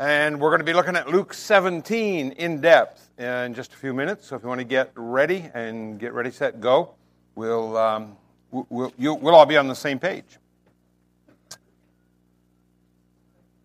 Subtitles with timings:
[0.00, 3.92] And we're going to be looking at Luke 17 in depth in just a few
[3.92, 4.26] minutes.
[4.26, 6.94] So if you want to get ready and get ready, set, go,
[7.34, 8.16] we'll, um,
[8.50, 10.24] we'll, you, we'll all be on the same page.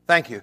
[0.07, 0.41] Thank you.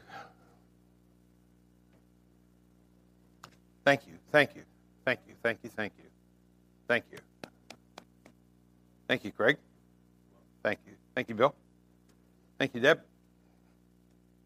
[3.84, 4.14] Thank you.
[4.32, 4.62] Thank you.
[5.04, 5.34] Thank you.
[5.42, 5.70] Thank you.
[5.76, 6.04] Thank you.
[6.88, 7.18] Thank you.
[9.08, 9.58] Thank you, Craig.
[10.62, 10.94] Thank you.
[11.14, 11.54] Thank you, Bill.
[12.58, 13.02] Thank you, Deb.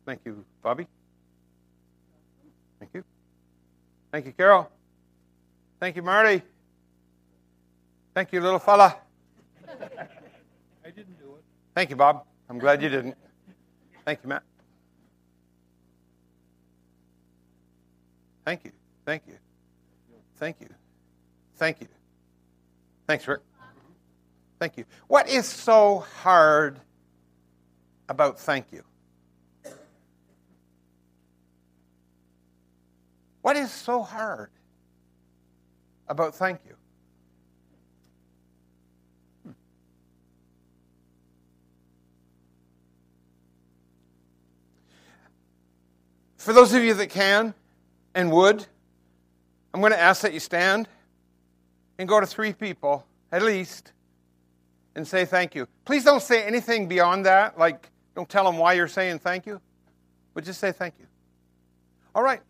[0.04, 0.88] Thank you, Bobby.
[2.78, 3.04] Thank you.
[4.12, 4.70] Thank you, Carol.
[5.80, 6.42] Thank you, Marty.
[8.14, 8.96] Thank you, little fella.
[9.68, 11.44] I didn't do it.
[11.74, 12.24] Thank you, Bob.
[12.48, 13.16] I'm glad you didn't.
[14.04, 14.42] Thank you, Matt.
[18.44, 18.72] Thank you.
[19.04, 19.34] Thank you.
[20.36, 20.68] Thank you.
[21.56, 21.88] Thank you.
[23.06, 23.40] Thanks, Rick.
[24.58, 24.84] Thank you.
[25.08, 26.80] What is so hard
[28.08, 28.84] about thank you?
[33.46, 34.50] What is so hard
[36.08, 36.74] about thank you?
[39.44, 39.50] Hmm.
[46.38, 47.54] For those of you that can
[48.16, 48.66] and would,
[49.72, 50.88] I'm going to ask that you stand
[52.00, 53.92] and go to three people at least
[54.96, 55.68] and say thank you.
[55.84, 59.60] Please don't say anything beyond that, like don't tell them why you're saying thank you,
[60.34, 61.06] but just say thank you.
[62.12, 62.40] All right.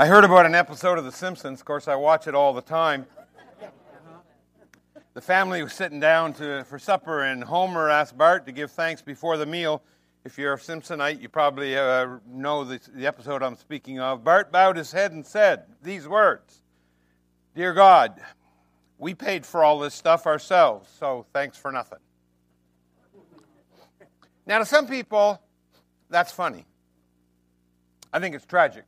[0.00, 1.60] I heard about an episode of The Simpsons.
[1.60, 3.04] Of course, I watch it all the time.
[5.12, 9.02] The family was sitting down to, for supper, and Homer asked Bart to give thanks
[9.02, 9.82] before the meal.
[10.24, 14.24] If you're a Simpsonite, you probably uh, know the, the episode I'm speaking of.
[14.24, 16.62] Bart bowed his head and said these words
[17.54, 18.18] Dear God,
[18.96, 21.98] we paid for all this stuff ourselves, so thanks for nothing.
[24.46, 25.42] Now, to some people,
[26.08, 26.64] that's funny.
[28.14, 28.84] I think it's tragic.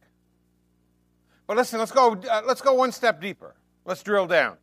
[1.53, 3.55] But listen, let's go, uh, let's go one step deeper.
[3.85, 4.57] Let's drill down.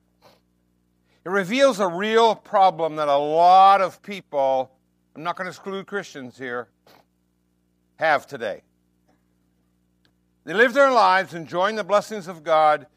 [1.23, 4.71] It reveals a real problem that a lot of people,
[5.15, 6.67] I'm not going to exclude Christians here,
[7.97, 8.63] have today.
[10.45, 12.87] They live their lives enjoying the blessings of God,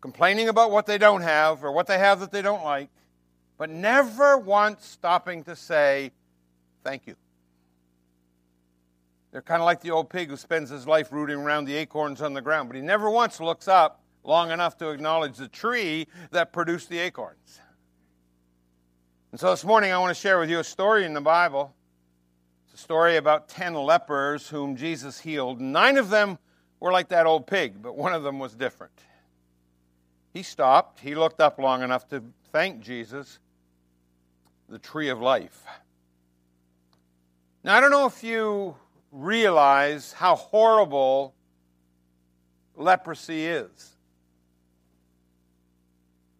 [0.00, 2.88] complaining about what they don't have or what they have that they don't like,
[3.58, 6.12] but never once stopping to say,
[6.82, 7.16] Thank you.
[9.32, 12.20] They're kind of like the old pig who spends his life rooting around the acorns
[12.20, 16.06] on the ground, but he never once looks up long enough to acknowledge the tree
[16.30, 17.60] that produced the acorns.
[19.32, 21.74] And so this morning I want to share with you a story in the Bible.
[22.66, 25.60] It's a story about 10 lepers whom Jesus healed.
[25.60, 26.38] Nine of them
[26.78, 28.92] were like that old pig, but one of them was different.
[30.34, 32.22] He stopped, he looked up long enough to
[32.52, 33.38] thank Jesus,
[34.68, 35.64] the tree of life.
[37.64, 38.74] Now, I don't know if you
[39.12, 41.34] realize how horrible
[42.74, 43.96] leprosy is.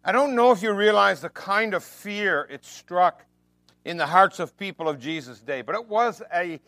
[0.03, 3.23] I don't know if you realize the kind of fear it struck
[3.85, 6.59] in the hearts of people of Jesus' day, but it was a,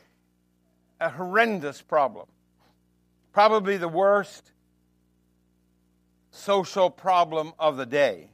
[1.01, 2.27] a horrendous problem.
[3.33, 4.51] Probably the worst
[6.31, 8.29] social problem of the day.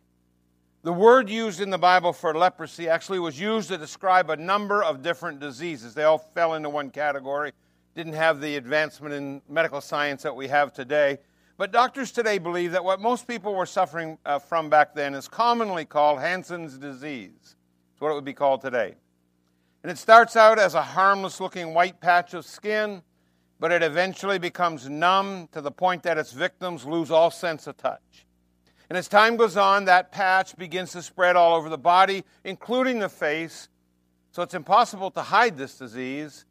[0.84, 4.84] The word used in the Bible for leprosy actually was used to describe a number
[4.84, 5.94] of different diseases.
[5.94, 7.54] They all fell into one category,
[7.96, 11.20] didn't have the advancement in medical science that we have today.
[11.58, 15.28] But doctors today believe that what most people were suffering uh, from back then is
[15.28, 17.56] commonly called Hansen's disease.
[17.94, 18.96] It's what it would be called today.
[19.84, 23.02] And it starts out as a harmless looking white patch of skin,
[23.60, 27.78] but it eventually becomes numb to the point that its victims lose all sense of
[27.78, 28.26] touch.
[28.90, 33.00] And as time goes on, that patch begins to spread all over the body, including
[33.00, 33.70] the face,
[34.32, 36.46] so it's impossible to hide this disease.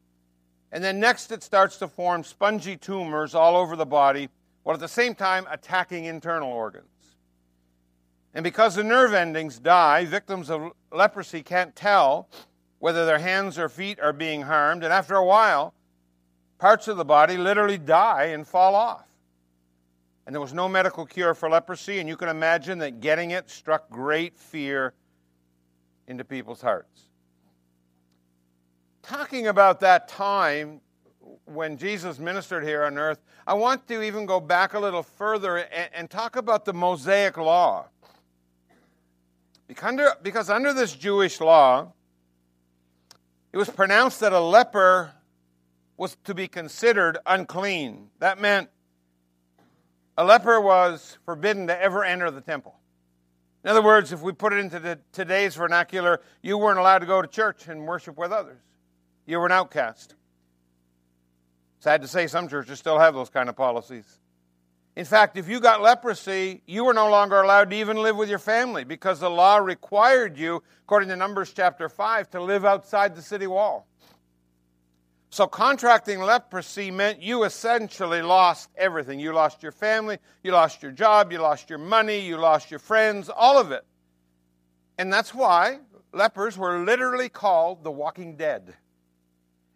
[0.72, 4.28] And then next, it starts to form spongy tumors all over the body,
[4.62, 6.86] while at the same time attacking internal organs.
[8.34, 12.28] And because the nerve endings die, victims of leprosy can't tell
[12.78, 15.74] whether their hands or feet are being harmed, and after a while,
[16.58, 19.06] parts of the body literally die and fall off.
[20.26, 23.50] And there was no medical cure for leprosy, and you can imagine that getting it
[23.50, 24.94] struck great fear
[26.06, 27.09] into people's hearts.
[29.02, 30.80] Talking about that time
[31.46, 35.56] when Jesus ministered here on earth, I want to even go back a little further
[35.56, 37.86] and, and talk about the Mosaic Law.
[39.66, 41.92] Because under, because under this Jewish law,
[43.52, 45.12] it was pronounced that a leper
[45.96, 48.08] was to be considered unclean.
[48.18, 48.68] That meant
[50.16, 52.74] a leper was forbidden to ever enter the temple.
[53.62, 57.20] In other words, if we put it into today's vernacular, you weren't allowed to go
[57.20, 58.60] to church and worship with others.
[59.30, 60.16] You were an outcast.
[61.78, 64.18] Sad to say, some churches still have those kind of policies.
[64.96, 68.28] In fact, if you got leprosy, you were no longer allowed to even live with
[68.28, 73.14] your family because the law required you, according to Numbers chapter 5, to live outside
[73.14, 73.86] the city wall.
[75.30, 79.20] So, contracting leprosy meant you essentially lost everything.
[79.20, 82.80] You lost your family, you lost your job, you lost your money, you lost your
[82.80, 83.84] friends, all of it.
[84.98, 85.78] And that's why
[86.12, 88.74] lepers were literally called the walking dead.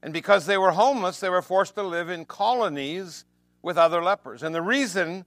[0.05, 3.25] And because they were homeless, they were forced to live in colonies
[3.63, 4.43] with other lepers.
[4.43, 5.25] And the reason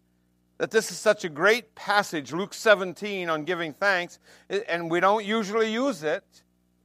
[0.59, 4.19] that this is such a great passage, Luke 17, on giving thanks,
[4.69, 6.24] and we don't usually use it.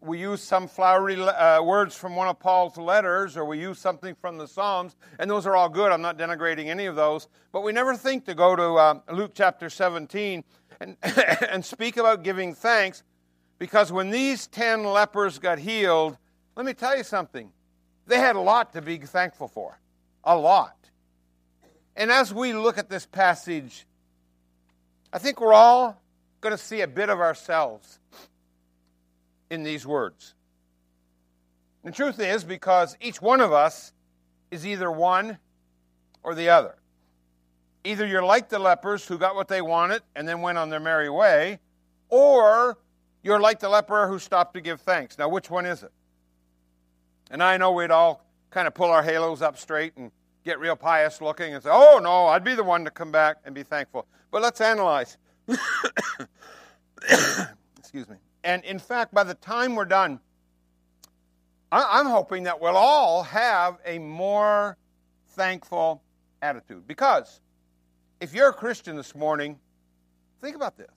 [0.00, 4.14] We use some flowery uh, words from one of Paul's letters, or we use something
[4.14, 5.92] from the Psalms, and those are all good.
[5.92, 7.28] I'm not denigrating any of those.
[7.52, 10.42] But we never think to go to uh, Luke chapter 17
[10.80, 10.96] and,
[11.50, 13.02] and speak about giving thanks,
[13.58, 16.16] because when these 10 lepers got healed,
[16.56, 17.52] let me tell you something
[18.06, 19.78] they had a lot to be thankful for.
[20.24, 20.76] A lot.
[21.96, 23.86] And as we look at this passage,
[25.12, 26.00] I think we're all
[26.40, 27.98] going to see a bit of ourselves
[29.50, 30.34] in these words.
[31.84, 33.92] The truth is, because each one of us
[34.50, 35.38] is either one
[36.22, 36.76] or the other.
[37.84, 40.80] Either you're like the lepers who got what they wanted and then went on their
[40.80, 41.58] merry way,
[42.08, 42.78] or
[43.22, 45.18] you're like the leper who stopped to give thanks.
[45.18, 45.92] Now, which one is it?
[47.32, 50.12] And I know we'd all kind of pull our halos up straight and
[50.44, 53.38] get real pious looking and say, oh, no, I'd be the one to come back
[53.46, 54.06] and be thankful.
[54.30, 55.16] But let's analyze.
[57.78, 58.16] Excuse me.
[58.44, 60.20] And in fact, by the time we're done,
[61.72, 64.76] I'm hoping that we'll all have a more
[65.30, 66.02] thankful
[66.42, 66.86] attitude.
[66.86, 67.40] Because
[68.20, 69.58] if you're a Christian this morning,
[70.42, 70.90] think about this.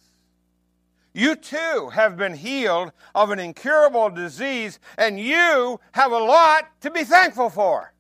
[1.16, 6.92] You too have been healed of an incurable disease, and you have a lot to
[6.92, 7.94] be thankful for.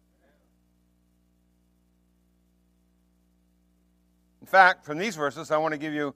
[4.41, 6.13] In fact, from these verses, I want to give you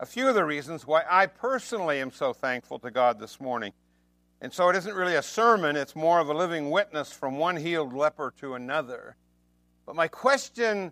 [0.00, 3.74] a few of the reasons why I personally am so thankful to God this morning.
[4.40, 7.56] And so it isn't really a sermon, it's more of a living witness from one
[7.56, 9.16] healed leper to another.
[9.84, 10.90] But my question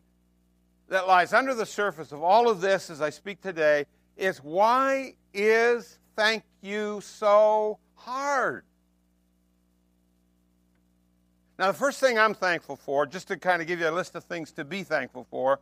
[0.89, 3.87] that lies under the surface of all of this as I speak today
[4.19, 8.65] is why is thank you so hard?
[11.59, 14.15] Now, the first thing I'm thankful for, just to kind of give you a list
[14.17, 15.61] of things to be thankful for,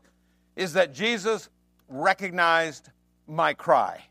[0.56, 1.50] is that Jesus
[1.88, 2.88] recognized
[3.26, 4.04] my cry.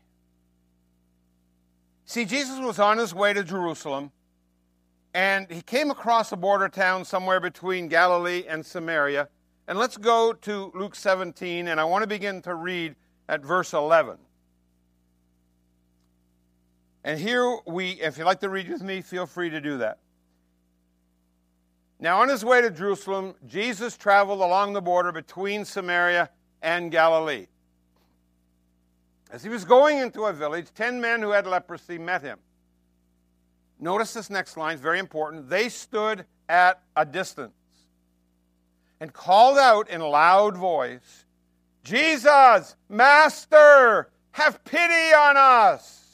[2.04, 4.12] See, Jesus was on his way to Jerusalem,
[5.14, 9.28] and he came across a border town somewhere between Galilee and Samaria.
[9.66, 12.94] And let's go to Luke 17, and I want to begin to read
[13.28, 14.18] at verse 11.
[17.02, 19.98] And here we, if you'd like to read with me, feel free to do that.
[21.98, 26.30] Now, on his way to Jerusalem, Jesus traveled along the border between Samaria
[26.62, 27.46] and Galilee.
[29.30, 32.38] As he was going into a village, ten men who had leprosy met him.
[33.78, 35.48] Notice this next line, it's very important.
[35.48, 37.52] They stood at a distance
[38.98, 41.24] and called out in a loud voice,
[41.82, 46.09] Jesus, Master, have pity on us.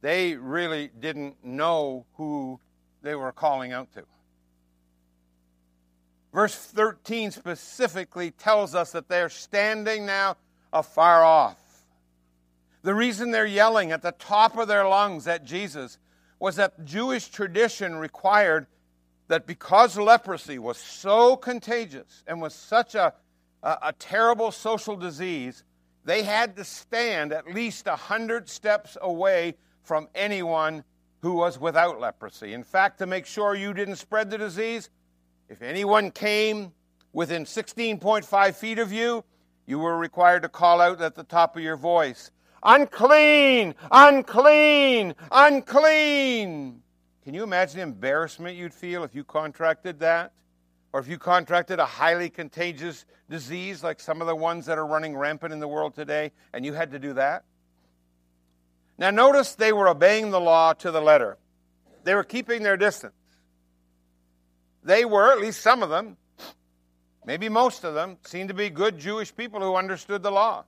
[0.00, 2.58] They really didn't know who
[3.02, 4.04] they were calling out to.
[6.32, 10.36] Verse 13 specifically tells us that they're standing now
[10.72, 11.58] afar off.
[12.82, 15.98] The reason they're yelling at the top of their lungs at Jesus
[16.38, 18.66] was that Jewish tradition required
[19.28, 23.12] that because leprosy was so contagious and was such a,
[23.62, 25.62] a, a terrible social disease,
[26.04, 30.84] they had to stand at least a hundred steps away from anyone
[31.20, 32.52] who was without leprosy.
[32.54, 34.90] In fact, to make sure you didn't spread the disease,
[35.48, 36.72] if anyone came
[37.12, 39.24] within 16.5 feet of you,
[39.66, 42.30] you were required to call out at the top of your voice,
[42.62, 43.74] Unclean!
[43.90, 45.14] Unclean!
[45.32, 46.82] Unclean!
[47.24, 50.32] Can you imagine the embarrassment you'd feel if you contracted that?
[50.92, 54.86] Or if you contracted a highly contagious disease like some of the ones that are
[54.86, 57.44] running rampant in the world today, and you had to do that?
[59.00, 61.38] Now, notice they were obeying the law to the letter.
[62.04, 63.14] They were keeping their distance.
[64.84, 66.18] They were, at least some of them,
[67.24, 70.64] maybe most of them, seemed to be good Jewish people who understood the law.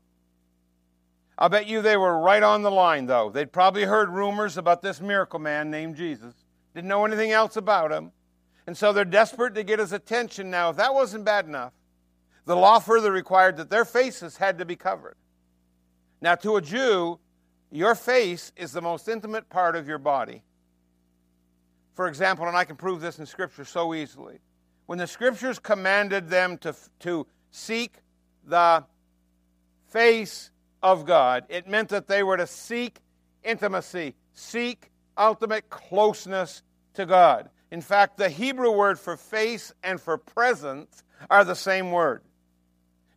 [1.37, 3.29] I'll bet you they were right on the line, though.
[3.29, 6.35] They'd probably heard rumors about this miracle man named Jesus,
[6.75, 8.13] didn't know anything else about him.
[8.67, 10.51] And so they're desperate to get his attention.
[10.51, 11.73] Now, if that wasn't bad enough,
[12.47, 15.17] the law further required that their faces had to be covered.
[16.23, 17.19] Now, to a Jew,
[17.73, 20.43] your face is the most intimate part of your body.
[21.95, 24.41] For example, and I can prove this in Scripture so easily,
[24.87, 27.95] when the Scriptures commanded them to, to seek
[28.45, 28.85] the
[29.89, 30.51] face
[30.83, 33.01] of God, it meant that they were to seek
[33.43, 36.63] intimacy, seek ultimate closeness
[36.95, 37.49] to God.
[37.71, 42.23] In fact, the Hebrew word for face and for presence are the same word.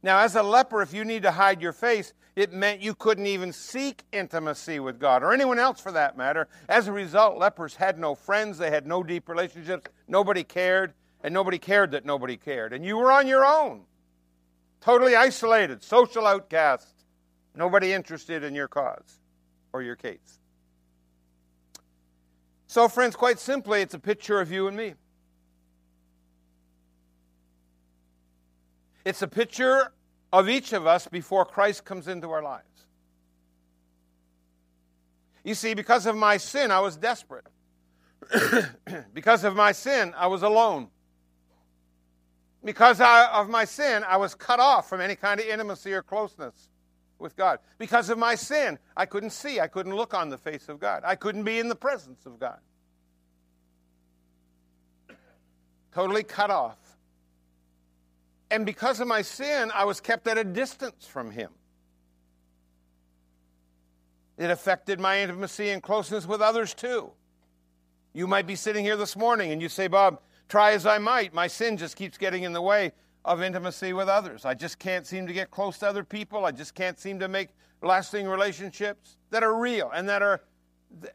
[0.02, 3.28] Now, as a leper, if you need to hide your face, it meant you couldn't
[3.28, 6.48] even seek intimacy with God or anyone else for that matter.
[6.68, 11.34] As a result, lepers had no friends, they had no deep relationships, nobody cared, and
[11.34, 12.74] nobody cared that nobody cared.
[12.74, 13.84] And you were on your own,
[14.82, 16.94] totally isolated, social outcast,
[17.56, 19.20] nobody interested in your cause
[19.72, 20.40] or your case.
[22.68, 24.96] So, friends, quite simply, it's a picture of you and me.
[29.06, 29.94] It's a picture
[30.40, 32.86] of each of us before Christ comes into our lives.
[35.46, 37.46] You see, because of my sin, I was desperate.
[39.14, 40.90] because of my sin, I was alone.
[42.66, 46.70] Because of my sin, I was cut off from any kind of intimacy or closeness
[47.18, 47.60] with God.
[47.78, 51.04] Because of my sin, I couldn't see, I couldn't look on the face of God,
[51.06, 52.60] I couldn't be in the presence of God.
[55.94, 56.85] Totally cut off.
[58.52, 61.52] And because of my sin, I was kept at a distance from him.
[64.38, 67.12] It affected my intimacy and closeness with others too.
[68.14, 71.34] You might be sitting here this morning and you say, Bob, try as I might,
[71.34, 72.92] my sin just keeps getting in the way
[73.24, 74.46] of intimacy with others.
[74.46, 76.46] I just can't seem to get close to other people.
[76.46, 77.50] I just can't seem to make
[77.82, 80.42] lasting relationships that are real and that are,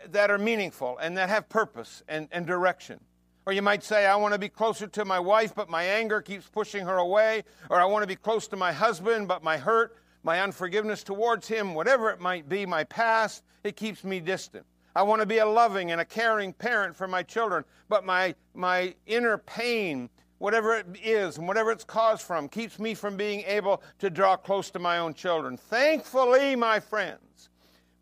[0.09, 3.01] that are meaningful and that have purpose and, and direction.
[3.47, 6.21] Or you might say, I want to be closer to my wife, but my anger
[6.21, 7.45] keeps pushing her away.
[7.71, 11.49] Or I want to be close to my husband, but my hurt, my unforgiveness towards
[11.49, 14.67] him, whatever it might be, my past, it keeps me distant.
[14.95, 18.35] I want to be a loving and a caring parent for my children, but my,
[18.55, 23.43] my inner pain, whatever it is and whatever it's caused from, keeps me from being
[23.47, 25.57] able to draw close to my own children.
[25.57, 27.21] Thankfully, my friends,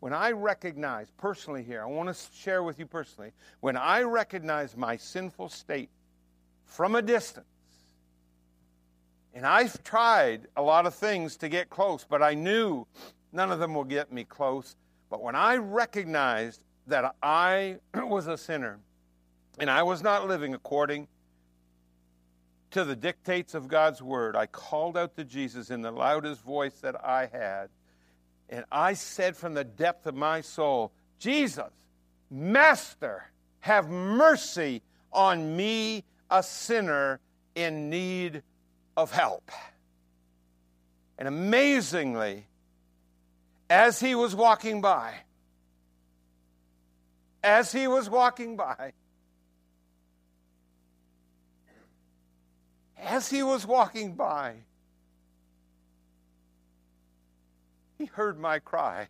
[0.01, 4.77] when I recognize, personally here, I want to share with you personally, when I recognize
[4.77, 5.91] my sinful state
[6.65, 7.47] from a distance,
[9.35, 12.87] and I've tried a lot of things to get close, but I knew
[13.33, 14.77] none of them will get me close.
[15.11, 18.79] But when I recognized that I was a sinner
[19.59, 21.09] and I was not living according
[22.71, 26.75] to the dictates of God's word, I called out to Jesus in the loudest voice
[26.81, 27.69] that I had.
[28.49, 31.71] And I said from the depth of my soul, Jesus,
[32.31, 33.25] Master,
[33.61, 37.21] have mercy on me, a sinner
[37.55, 38.43] in need
[38.97, 39.51] of help.
[41.19, 42.47] And amazingly,
[43.69, 45.15] as he was walking by,
[47.43, 48.93] as he was walking by,
[52.99, 54.55] as he was walking by,
[57.99, 59.09] He heard my cry.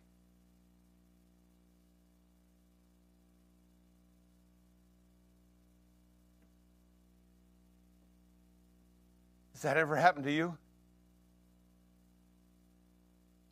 [9.53, 10.57] Has that ever happened to you?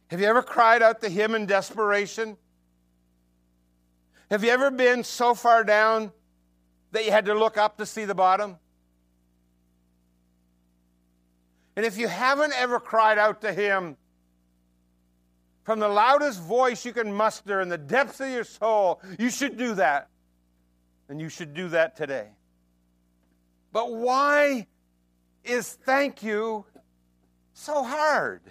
[0.07, 2.37] Have you ever cried out to Him in desperation?
[4.31, 6.11] Have you ever been so far down
[6.93, 8.57] that you had to look up to see the bottom?
[11.75, 13.97] And if you haven't ever cried out to Him,
[15.67, 19.57] from the loudest voice you can muster in the depths of your soul, you should
[19.57, 20.07] do that.
[21.09, 22.29] And you should do that today.
[23.73, 24.67] But why
[25.43, 26.63] is thank you
[27.51, 28.43] so hard?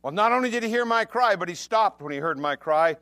[0.00, 2.56] Well, not only did he hear my cry, but he stopped when he heard my
[2.56, 2.96] cry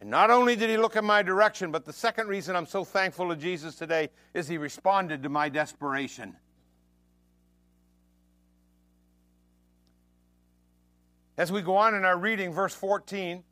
[0.00, 2.82] And not only did he look in my direction, but the second reason I'm so
[2.82, 6.34] thankful to Jesus today is he responded to my desperation.
[11.40, 13.42] As we go on in our reading, verse 14,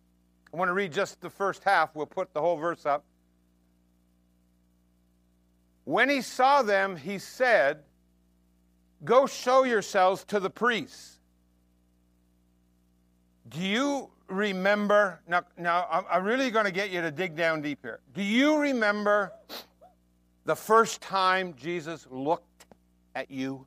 [0.53, 1.95] I want to read just the first half.
[1.95, 3.03] We'll put the whole verse up.
[5.85, 7.79] When he saw them, he said,
[9.07, 11.19] Go show yourselves to the priests.
[13.49, 15.23] Do you remember?
[15.27, 18.01] Now, now I'm really going to get you to dig down deep here.
[18.13, 19.33] Do you remember
[20.45, 22.67] the first time Jesus looked
[23.15, 23.65] at you?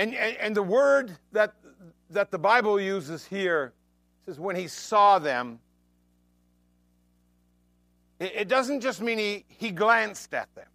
[0.00, 1.52] And, and, and the word that,
[2.08, 3.74] that the Bible uses here
[4.24, 5.58] says when he saw them,
[8.18, 10.68] it, it doesn't just mean he, he glanced at them.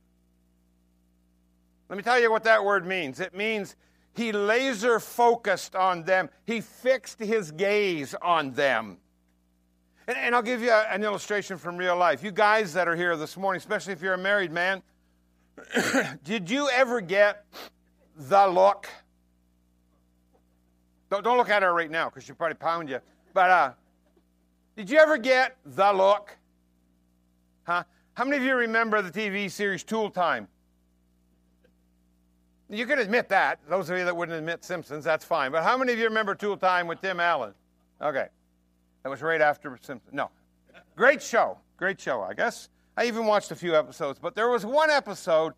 [1.90, 3.20] Let me tell you what that word means.
[3.20, 3.76] It means
[4.14, 9.00] he laser focused on them, he fixed his gaze on them.
[10.08, 12.24] And, and I'll give you a, an illustration from real life.
[12.24, 14.84] You guys that are here this morning, especially if you're a married man,
[16.24, 17.44] did you ever get
[18.16, 18.88] the look?
[21.10, 23.00] Don't, don't look at her right now because she'll probably pound you.
[23.34, 23.72] But uh,
[24.76, 26.36] did you ever get the look?
[27.64, 27.84] Huh?
[28.14, 30.48] How many of you remember the TV series Tool Time?
[32.70, 33.60] You can admit that.
[33.70, 35.52] Those of you that wouldn't admit Simpsons, that's fine.
[35.52, 37.54] But how many of you remember Tool Time with Tim Allen?
[38.02, 38.28] Okay.
[39.04, 40.14] That was right after Simpsons.
[40.14, 40.32] No.
[40.96, 41.60] Great show.
[41.78, 42.70] Great show, I guess.
[42.98, 44.18] I even watched a few episodes.
[44.18, 45.54] But there was one episode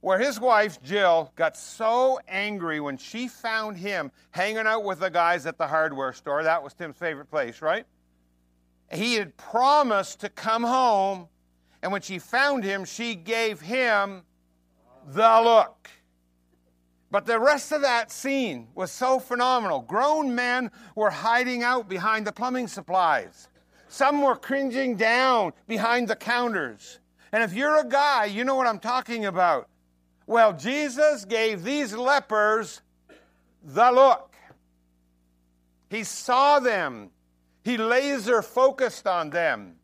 [0.00, 5.10] where his wife, Jill, got so angry when she found him hanging out with the
[5.10, 6.42] guys at the hardware store.
[6.42, 7.84] That was Tim's favorite place, right?
[8.90, 11.28] He had promised to come home,
[11.82, 14.22] and when she found him, she gave him
[15.06, 15.90] the look.
[17.10, 19.80] But the rest of that scene was so phenomenal.
[19.80, 23.48] Grown men were hiding out behind the plumbing supplies.
[23.88, 27.00] Some were cringing down behind the counters.
[27.32, 29.68] And if you're a guy, you know what I'm talking about.
[30.30, 32.82] Well, Jesus gave these lepers
[33.64, 34.32] the look.
[35.88, 37.10] He saw them,
[37.64, 39.74] he laser focused on them.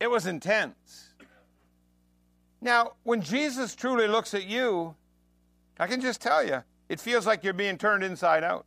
[0.00, 1.14] It was intense.
[2.60, 4.96] Now, when Jesus truly looks at you,
[5.78, 8.66] I can just tell you, it feels like you're being turned inside out.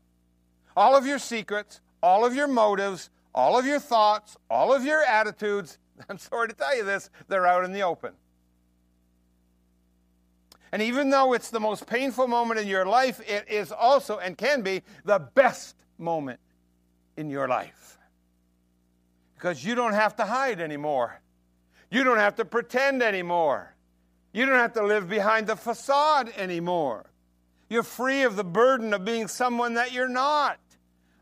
[0.75, 5.03] All of your secrets, all of your motives, all of your thoughts, all of your
[5.03, 5.77] attitudes,
[6.09, 8.13] I'm sorry to tell you this, they're out in the open.
[10.75, 14.37] And even though it's the most painful moment in your life, it is also and
[14.37, 16.41] can be the best moment
[17.15, 17.97] in your life.
[19.35, 21.21] Because you don't have to hide anymore.
[21.89, 23.73] You don't have to pretend anymore.
[24.33, 27.05] You don't have to live behind the facade anymore.
[27.69, 30.59] You're free of the burden of being someone that you're not.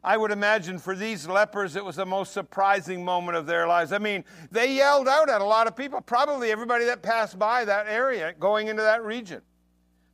[0.03, 3.93] I would imagine for these lepers, it was the most surprising moment of their lives.
[3.93, 7.63] I mean, they yelled out at a lot of people, probably everybody that passed by
[7.63, 9.41] that area going into that region.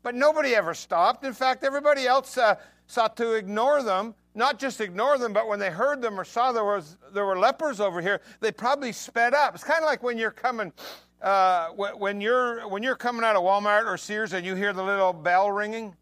[0.04, 1.26] But nobody ever stopped.
[1.26, 4.14] In fact, everybody else uh, sought to ignore them.
[4.36, 7.38] Not just ignore them, but when they heard them or saw there, was, there were
[7.38, 9.56] lepers over here, they probably sped up.
[9.56, 10.72] It's kind of like when you're coming.
[11.22, 14.82] Uh, when you're when you're coming out of Walmart or Sears and you hear the
[14.82, 15.94] little bell ringing,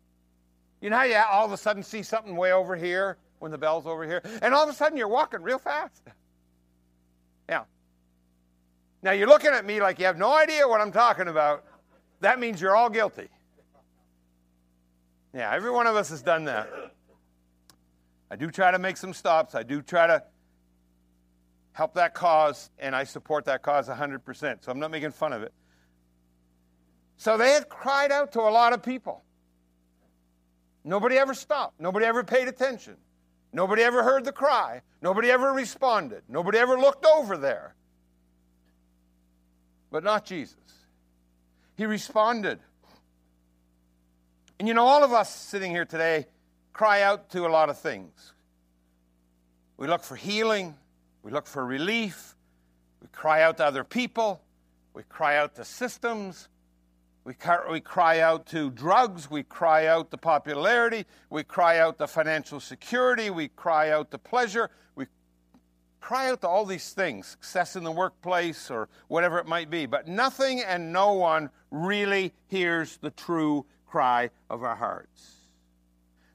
[0.80, 3.58] you know how you all of a sudden see something way over here when the
[3.58, 6.02] bell's over here, and all of a sudden you're walking real fast.
[7.50, 7.63] Yeah.
[9.04, 11.65] Now you're looking at me like you have no idea what I'm talking about.
[12.21, 13.30] That means you're all guilty.
[15.34, 16.69] Yeah, every one of us has done that.
[18.30, 19.56] I do try to make some stops.
[19.56, 20.23] I do try to
[21.73, 24.63] help that cause, and I support that cause 100%.
[24.63, 25.54] So I'm not making fun of it.
[27.17, 29.23] So they had cried out to a lot of people.
[30.84, 31.80] Nobody ever stopped.
[31.80, 32.97] Nobody ever paid attention.
[33.53, 34.81] Nobody ever heard the cry.
[35.01, 36.23] Nobody ever responded.
[36.27, 37.75] Nobody ever looked over there.
[39.91, 40.55] But not Jesus.
[41.75, 42.60] He responded.
[44.60, 46.27] And you know, all of us sitting here today
[46.73, 48.33] cry out to a lot of things.
[49.77, 50.75] We look for healing,
[51.21, 52.36] we look for relief,
[53.01, 54.41] we cry out to other people,
[54.93, 56.49] we cry out to systems,
[57.27, 59.29] we cry, we cry out to drugs.
[59.29, 61.05] We cry out to popularity.
[61.29, 63.29] We cry out to financial security.
[63.29, 64.69] We cry out to pleasure.
[64.95, 65.07] We
[65.99, 69.85] cry out to all these things, success in the workplace or whatever it might be.
[69.85, 75.35] But nothing and no one really hears the true cry of our hearts.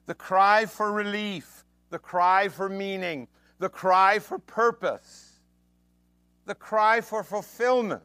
[0.05, 3.27] The cry for relief, the cry for meaning,
[3.57, 5.39] the cry for purpose,
[6.45, 8.03] the cry for fulfillment.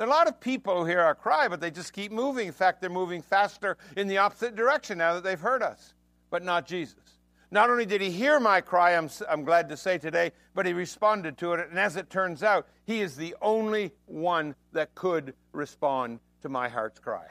[0.00, 2.46] There are a lot of people who hear our cry, but they just keep moving.
[2.46, 5.92] In fact, they're moving faster in the opposite direction now that they've heard us,
[6.30, 7.18] but not Jesus.
[7.50, 10.72] Not only did he hear my cry, I'm, I'm glad to say today, but he
[10.72, 11.68] responded to it.
[11.68, 16.70] And as it turns out, he is the only one that could respond to my
[16.70, 17.26] heart's cry.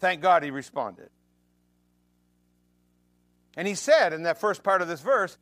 [0.00, 1.10] Thank God he responded.
[3.56, 5.38] And he said in that first part of this verse,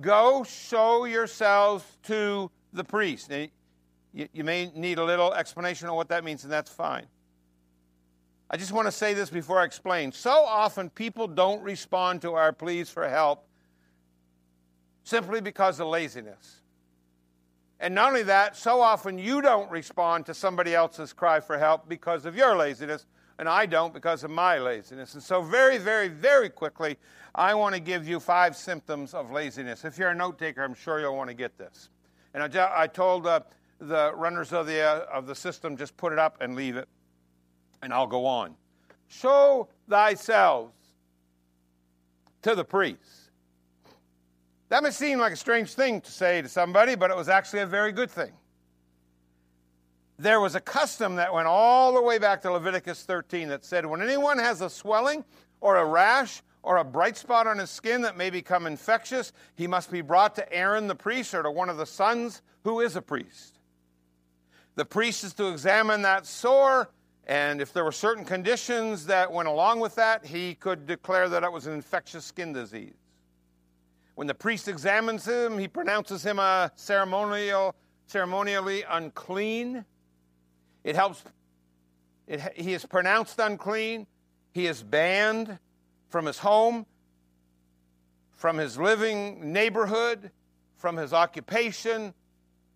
[0.00, 3.28] Go show yourselves to the priest.
[3.28, 3.46] Now,
[4.12, 7.06] you, you may need a little explanation on what that means, and that's fine.
[8.50, 10.10] I just want to say this before I explain.
[10.12, 13.46] So often people don't respond to our pleas for help
[15.04, 16.62] simply because of laziness.
[17.80, 21.88] And not only that, so often you don't respond to somebody else's cry for help
[21.88, 23.06] because of your laziness,
[23.38, 25.14] and I don't because of my laziness.
[25.14, 26.96] And so, very, very, very quickly,
[27.34, 29.84] I want to give you five symptoms of laziness.
[29.84, 31.88] If you're a note taker, I'm sure you'll want to get this.
[32.34, 33.40] And I, I told uh,
[33.78, 36.88] the runners of the, uh, of the system just put it up and leave it,
[37.82, 38.54] and I'll go on.
[39.08, 40.70] Show thyself
[42.42, 43.30] to the priests.
[44.68, 47.60] That may seem like a strange thing to say to somebody, but it was actually
[47.60, 48.32] a very good thing.
[50.18, 53.86] There was a custom that went all the way back to Leviticus 13 that said
[53.86, 55.24] when anyone has a swelling
[55.60, 59.66] or a rash or a bright spot on his skin that may become infectious, he
[59.66, 62.96] must be brought to Aaron the priest or to one of the sons who is
[62.96, 63.57] a priest.
[64.78, 66.88] The priest is to examine that sore,
[67.26, 71.42] and if there were certain conditions that went along with that, he could declare that
[71.42, 72.94] it was an infectious skin disease.
[74.14, 77.74] When the priest examines him, he pronounces him a ceremonial,
[78.06, 79.84] ceremonially unclean.
[80.84, 81.24] It helps,
[82.28, 84.06] it, he is pronounced unclean.
[84.52, 85.58] He is banned
[86.08, 86.86] from his home,
[88.36, 90.30] from his living neighborhood,
[90.76, 92.14] from his occupation.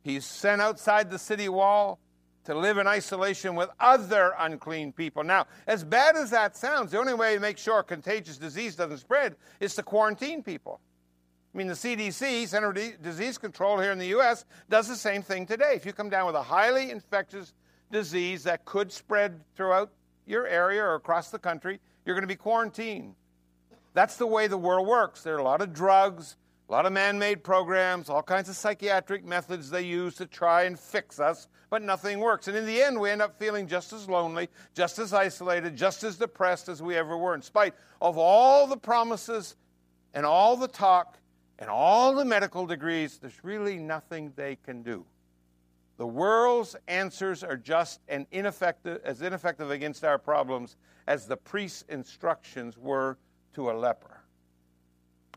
[0.02, 1.98] He's sent outside the city wall
[2.44, 5.22] to live in isolation with other unclean people.
[5.22, 8.98] Now, as bad as that sounds, the only way to make sure contagious disease doesn't
[8.98, 10.80] spread is to quarantine people.
[11.54, 15.22] I mean, the CDC, Center of Disease Control here in the U.S., does the same
[15.22, 15.74] thing today.
[15.74, 17.52] If you come down with a highly infectious
[17.90, 19.92] disease that could spread throughout
[20.26, 23.14] your area or across the country, you're going to be quarantined.
[23.92, 25.22] That's the way the world works.
[25.22, 26.36] There are a lot of drugs,
[26.72, 30.62] a lot of man made programs, all kinds of psychiatric methods they use to try
[30.62, 32.48] and fix us, but nothing works.
[32.48, 36.02] And in the end, we end up feeling just as lonely, just as isolated, just
[36.02, 39.56] as depressed as we ever were, in spite of all the promises
[40.14, 41.18] and all the talk
[41.58, 43.18] and all the medical degrees.
[43.18, 45.04] There's really nothing they can do.
[45.98, 51.84] The world's answers are just and ineffective, as ineffective against our problems as the priest's
[51.90, 53.18] instructions were
[53.52, 54.21] to a leper.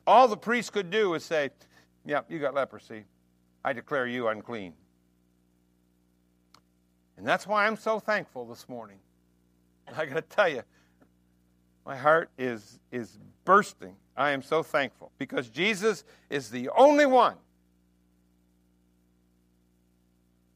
[0.07, 1.49] All the priest could do was say,
[2.05, 3.05] Yep, you got leprosy.
[3.63, 4.73] I declare you unclean.
[7.17, 8.99] And that's why I'm so thankful this morning.
[9.97, 10.61] I got to tell you,
[11.85, 13.95] my heart is, is bursting.
[14.15, 17.35] I am so thankful because Jesus is the only one.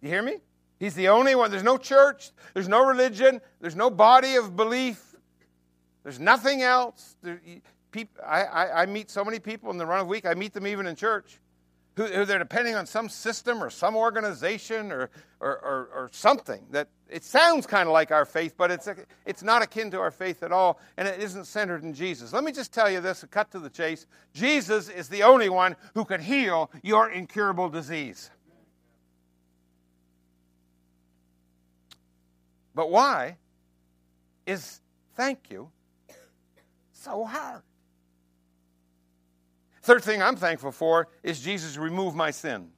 [0.02, 0.38] You hear me?
[0.80, 1.50] He's the only one.
[1.50, 5.10] There's no church, there's no religion, there's no body of belief
[6.04, 7.18] there's nothing else.
[7.92, 10.54] People, I, I, I, meet so many people in the run of week, I meet
[10.54, 11.40] them even in church,
[11.96, 16.66] who, who they're depending on some system or some organization or, or, or, or something
[16.72, 18.88] that it sounds kind of like our faith, but it's,
[19.26, 22.34] it's not akin to our faith at all, and it isn't centered in Jesus.
[22.34, 24.06] Let me just tell you this, cut to the chase.
[24.34, 28.30] Jesus is the only one who can heal your incurable disease.
[32.76, 33.38] But why
[34.46, 34.80] is
[35.16, 35.70] thank you
[36.94, 37.62] so hard.
[39.90, 42.70] Third thing I'm thankful for is Jesus removed my sin.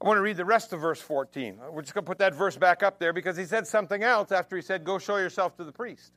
[0.00, 1.58] I want to read the rest of verse 14.
[1.70, 4.32] We're just going to put that verse back up there because he said something else
[4.32, 6.14] after he said, Go show yourself to the priest.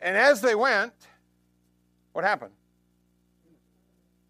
[0.00, 0.92] And as they went,
[2.14, 2.54] what happened?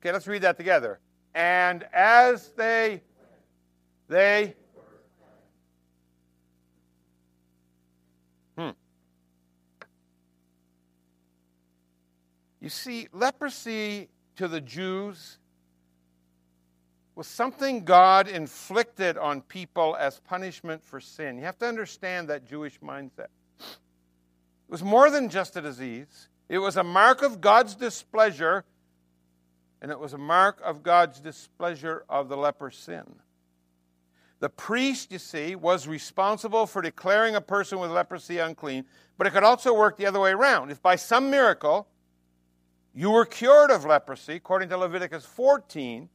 [0.03, 1.01] Okay, let's read that together.
[1.35, 3.01] And as they
[4.09, 4.57] they
[12.65, 15.37] You see, leprosy to the Jews
[17.15, 21.37] was something God inflicted on people as punishment for sin.
[21.37, 23.29] You have to understand that Jewish mindset.
[23.59, 28.65] It was more than just a disease, it was a mark of God's displeasure,
[29.83, 33.05] and it was a mark of God's displeasure of the leper's sin.
[34.41, 38.87] The priest, you see, was responsible for declaring a person with leprosy unclean,
[39.19, 40.71] but it could also work the other way around.
[40.71, 41.89] If by some miracle
[42.95, 46.09] you were cured of leprosy, according to Leviticus 14,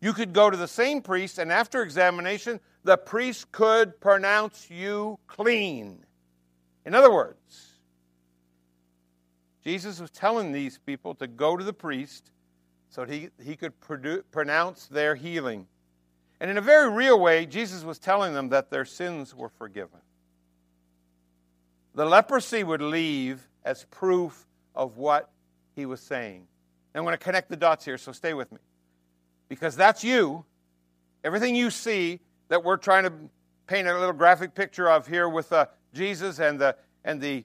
[0.00, 5.18] you could go to the same priest, and after examination, the priest could pronounce you
[5.26, 6.04] clean.
[6.84, 7.78] In other words,
[9.64, 12.30] Jesus was telling these people to go to the priest
[12.90, 13.72] so he, he could
[14.30, 15.66] pronounce their healing.
[16.40, 20.00] And in a very real way, Jesus was telling them that their sins were forgiven.
[21.94, 25.30] The leprosy would leave as proof of what
[25.78, 26.46] he was saying.
[26.94, 28.58] I'm going to connect the dots here, so stay with me.
[29.48, 30.44] Because that's you.
[31.22, 33.12] Everything you see that we're trying to
[33.68, 37.44] paint a little graphic picture of here with uh, Jesus and the, and, the,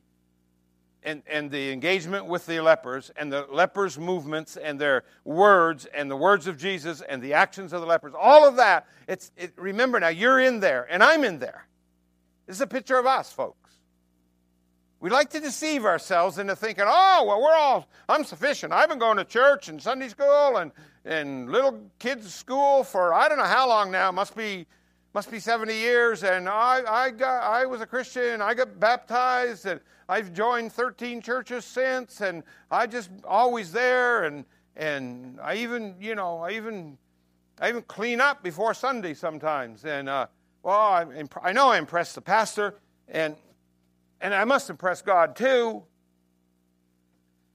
[1.04, 6.10] and, and the engagement with the lepers and the lepers' movements and their words and
[6.10, 8.88] the words of Jesus and the actions of the lepers, all of that.
[9.08, 11.67] It's, it, remember now, you're in there and I'm in there.
[12.48, 13.62] This is a picture of us, folks.
[15.04, 18.72] We like to deceive ourselves into thinking, oh, well, we're all, I'm sufficient.
[18.72, 20.72] I've been going to church and Sunday school and,
[21.04, 24.13] and little kids' school for I don't know how long now.
[24.13, 24.66] Must be,
[25.13, 26.24] must be 70 years.
[26.24, 28.42] And I, I, got, I was a Christian.
[28.42, 32.22] I got baptized and I've joined 13 churches since.
[32.22, 34.24] And I just always there.
[34.24, 34.46] And,
[34.78, 36.98] and I even, you know, I even,
[37.60, 39.84] I even clean up before Sunday sometimes.
[39.84, 40.28] And, uh,
[40.63, 42.76] well, I, I know I impress the pastor.
[43.10, 43.36] And
[44.23, 45.83] and I must impress God too.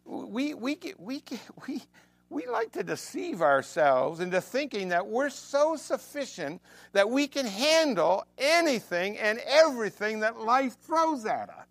[0.05, 1.23] We, we, we,
[1.67, 1.83] we,
[2.29, 6.61] we like to deceive ourselves into thinking that we're so sufficient
[6.93, 11.67] that we can handle anything and everything that life throws at us.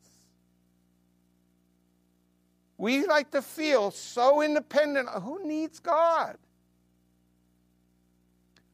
[2.79, 5.10] We like to feel so independent.
[5.10, 6.38] Who needs God?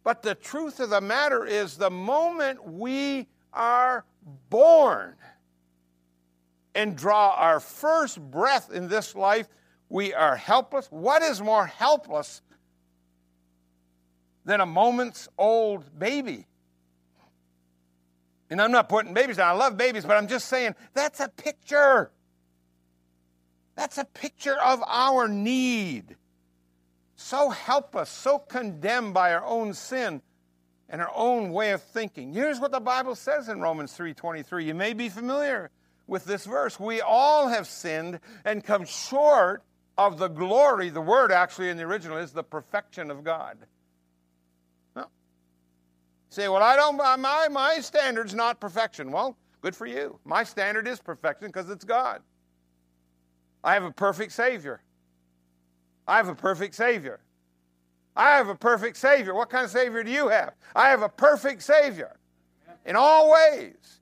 [0.05, 4.05] But the truth of the matter is, the moment we are
[4.49, 5.15] born,
[6.75, 9.47] and draw our first breath in this life,
[9.89, 10.88] we are helpless.
[10.88, 12.41] What is more helpless
[14.45, 16.47] than a moment's old baby?
[18.49, 19.55] And I'm not putting babies down.
[19.55, 22.12] I love babies, but I'm just saying that's a picture.
[23.75, 26.15] That's a picture of our need.
[27.15, 30.21] So helpless, so condemned by our own sin
[30.89, 32.33] and our own way of thinking.
[32.33, 34.65] Here's what the Bible says in Romans 3:23.
[34.65, 35.71] You may be familiar
[36.08, 36.80] with this verse.
[36.80, 39.63] We all have sinned and come short
[39.98, 40.89] of the glory.
[40.89, 43.58] The word actually in the original is the perfection of God.
[44.96, 45.12] Well,
[46.30, 49.12] say, well, I don't, my, my standard's not perfection.
[49.12, 50.20] Well, good for you.
[50.26, 52.22] My standard is perfection because it's God.
[53.63, 54.82] I have a perfect Savior.
[56.08, 57.22] I have a perfect Savior.
[58.16, 59.34] I have a perfect Savior.
[59.34, 60.54] What kind of Savior do you have?
[60.76, 62.18] I have a perfect Savior
[62.86, 64.02] in all ways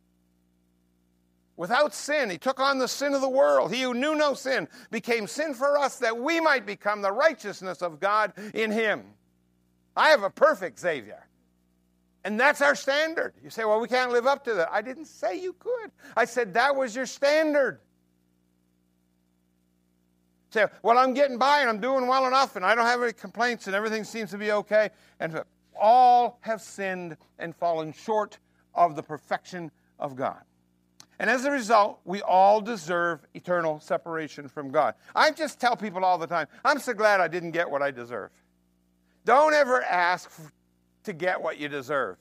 [1.62, 2.32] without sin.
[2.32, 3.72] He took on the sin of the world.
[3.72, 7.84] He who knew no sin became sin for us that we might become the righteousness
[7.84, 9.04] of God in him.
[9.96, 11.28] I have a perfect Savior.
[12.24, 13.36] And that's our standard.
[13.44, 14.70] You say, well, we can't live up to that.
[14.72, 15.92] I didn't say you could.
[16.18, 17.80] I said that was your standard.
[20.50, 23.14] Say, well, I'm getting by and I'm doing well enough and I don't have any
[23.14, 24.90] complaints and everything seems to be okay.
[25.20, 25.44] And
[25.80, 28.40] all have sinned and fallen short
[28.74, 29.70] of the perfection
[30.00, 30.42] of God.
[31.22, 34.96] And as a result, we all deserve eternal separation from God.
[35.16, 37.92] I just tell people all the time, I'm so glad I didn't get what I
[37.92, 38.32] deserve.
[39.24, 40.32] Don't ever ask
[41.04, 42.18] to get what you deserve.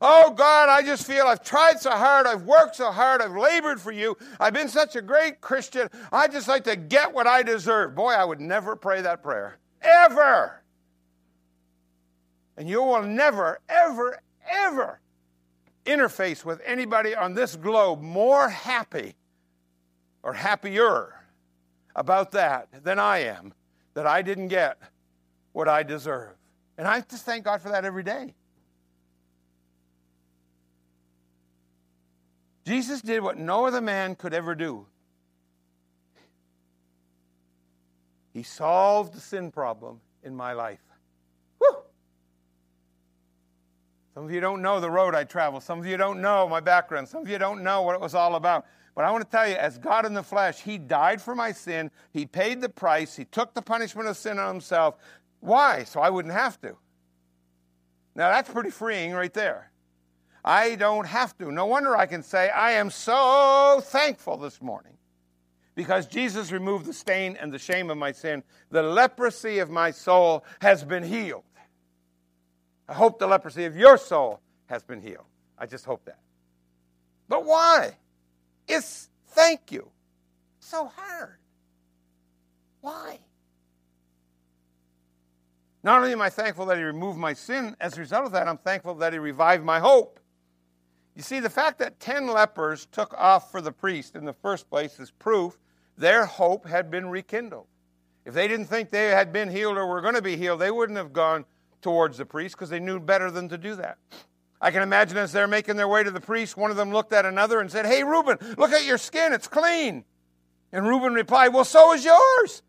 [0.00, 3.80] Oh God, I just feel I've tried so hard, I've worked so hard, I've labored
[3.80, 7.42] for you, I've been such a great Christian, I just like to get what I
[7.42, 7.96] deserve.
[7.96, 9.58] Boy, I would never pray that prayer.
[9.82, 10.62] Ever.
[12.56, 15.00] And you will never, ever, ever
[15.86, 19.14] interface with anybody on this globe more happy
[20.22, 21.14] or happier
[21.94, 23.54] about that than I am
[23.94, 24.78] that I didn't get
[25.52, 26.34] what I deserve.
[26.76, 28.34] And I just thank God for that every day.
[32.66, 34.86] Jesus did what no other man could ever do.
[38.34, 40.85] He solved the sin problem in my life.
[44.16, 45.62] Some of you don't know the road I traveled.
[45.62, 47.06] Some of you don't know my background.
[47.06, 48.64] Some of you don't know what it was all about.
[48.94, 51.52] But I want to tell you, as God in the flesh, He died for my
[51.52, 51.90] sin.
[52.14, 53.14] He paid the price.
[53.14, 54.94] He took the punishment of sin on Himself.
[55.40, 55.84] Why?
[55.84, 56.78] So I wouldn't have to.
[58.14, 59.70] Now that's pretty freeing right there.
[60.42, 61.52] I don't have to.
[61.52, 64.96] No wonder I can say, I am so thankful this morning
[65.74, 68.44] because Jesus removed the stain and the shame of my sin.
[68.70, 71.42] The leprosy of my soul has been healed.
[72.88, 75.26] I hope the leprosy of your soul has been healed.
[75.58, 76.18] I just hope that.
[77.28, 77.96] But why?
[78.68, 79.90] It's thank you.
[80.60, 81.38] So hard.
[82.80, 83.18] Why?
[85.82, 88.48] Not only am I thankful that He removed my sin, as a result of that,
[88.48, 90.20] I'm thankful that He revived my hope.
[91.14, 94.68] You see, the fact that 10 lepers took off for the priest in the first
[94.68, 95.58] place is proof
[95.96, 97.66] their hope had been rekindled.
[98.24, 100.70] If they didn't think they had been healed or were going to be healed, they
[100.70, 101.44] wouldn't have gone
[101.82, 103.98] towards the priest because they knew better than to do that.
[104.60, 107.12] I can imagine as they're making their way to the priest, one of them looked
[107.12, 110.04] at another and said, Hey, Reuben, look at your skin, it's clean.
[110.72, 112.62] And Reuben replied, Well, so is yours.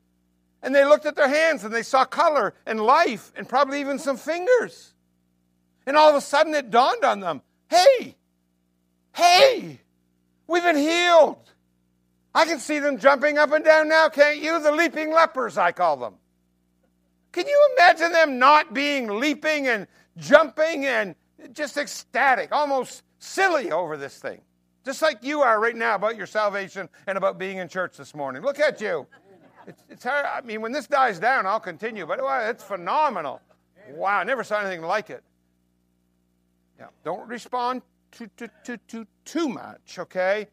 [0.62, 4.00] And they looked at their hands and they saw color and life and probably even
[4.00, 4.94] some fingers.
[5.86, 8.16] And all of a sudden it dawned on them hey,
[9.14, 9.82] hey,
[10.48, 11.52] we've been healed.
[12.34, 14.62] I can see them jumping up and down now, can't you?
[14.62, 16.16] The leaping lepers, I call them.
[17.38, 19.86] Can you imagine them not being leaping and
[20.18, 21.14] jumping and
[21.54, 24.42] just ecstatic, almost silly over this thing?
[24.84, 28.16] Just like you are right now about your salvation and about being in church this
[28.16, 28.42] morning.
[28.42, 29.06] Look at you.
[29.68, 30.26] It's, it's hard.
[30.26, 32.20] I mean, when this dies down, I'll continue, but
[32.50, 33.40] it's phenomenal.
[33.92, 35.24] Wow, I never saw anything like it.
[36.80, 40.48] Yeah, don't respond too, too, too, too, too much, okay?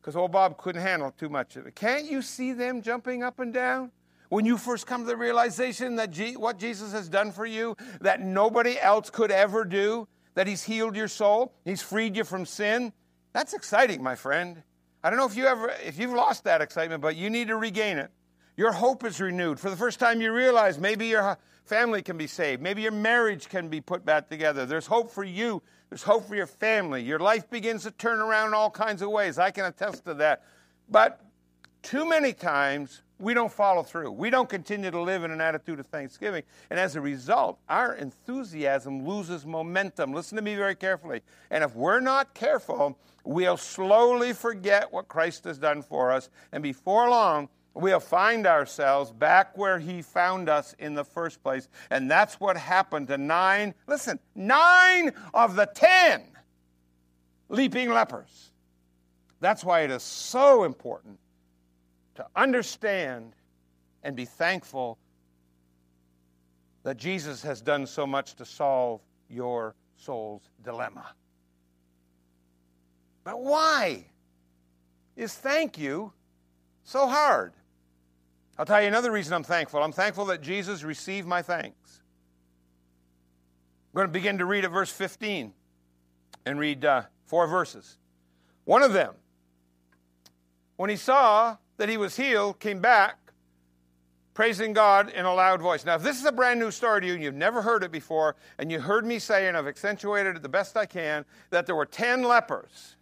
[0.00, 1.74] because old Bob couldn't handle too much of it.
[1.74, 3.90] Can't you see them jumping up and down?
[4.34, 7.76] When you first come to the realization that G- what Jesus has done for you,
[8.00, 12.44] that nobody else could ever do, that He's healed your soul, He's freed you from
[12.44, 12.92] sin,
[13.32, 14.60] that's exciting, my friend.
[15.04, 17.54] I don't know if you ever if you've lost that excitement, but you need to
[17.54, 18.10] regain it.
[18.56, 19.60] Your hope is renewed.
[19.60, 22.60] For the first time, you realize maybe your family can be saved.
[22.60, 24.66] Maybe your marriage can be put back together.
[24.66, 27.04] There's hope for you there's hope for your family.
[27.04, 29.38] Your life begins to turn around in all kinds of ways.
[29.38, 30.42] I can attest to that.
[30.88, 31.20] But
[31.82, 34.10] too many times, we don't follow through.
[34.10, 36.42] We don't continue to live in an attitude of thanksgiving.
[36.70, 40.12] And as a result, our enthusiasm loses momentum.
[40.12, 41.22] Listen to me very carefully.
[41.50, 46.28] And if we're not careful, we'll slowly forget what Christ has done for us.
[46.52, 51.68] And before long, we'll find ourselves back where he found us in the first place.
[51.90, 56.24] And that's what happened to nine, listen, nine of the ten
[57.48, 58.50] leaping lepers.
[59.40, 61.18] That's why it is so important
[62.16, 63.34] to understand
[64.02, 64.98] and be thankful
[66.82, 71.06] that Jesus has done so much to solve your soul's dilemma.
[73.24, 74.04] But why
[75.16, 76.12] is thank you
[76.84, 77.54] so hard?
[78.58, 79.82] I'll tell you another reason I'm thankful.
[79.82, 82.02] I'm thankful that Jesus received my thanks.
[83.92, 85.52] I'm going to begin to read at verse 15
[86.46, 87.96] and read uh, four verses.
[88.64, 89.14] One of them,
[90.76, 93.18] when he saw that he was healed, came back
[94.34, 95.84] praising God in a loud voice.
[95.84, 97.92] Now, if this is a brand new story to you and you've never heard it
[97.92, 101.66] before, and you heard me say, and I've accentuated it the best I can, that
[101.66, 102.96] there were 10 lepers,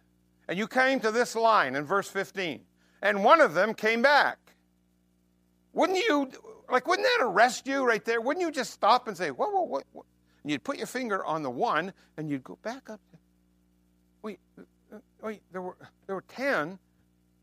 [0.47, 2.61] and you came to this line in verse 15,
[3.01, 4.37] and one of them came back.
[5.73, 6.31] Wouldn't you,
[6.71, 8.21] like, wouldn't that arrest you right there?
[8.21, 10.05] Wouldn't you just stop and say, whoa, whoa, whoa?
[10.43, 12.99] And you'd put your finger on the one and you'd go back up.
[13.11, 13.17] To.
[14.21, 14.39] Wait,
[15.21, 16.77] wait, there were, there were 10,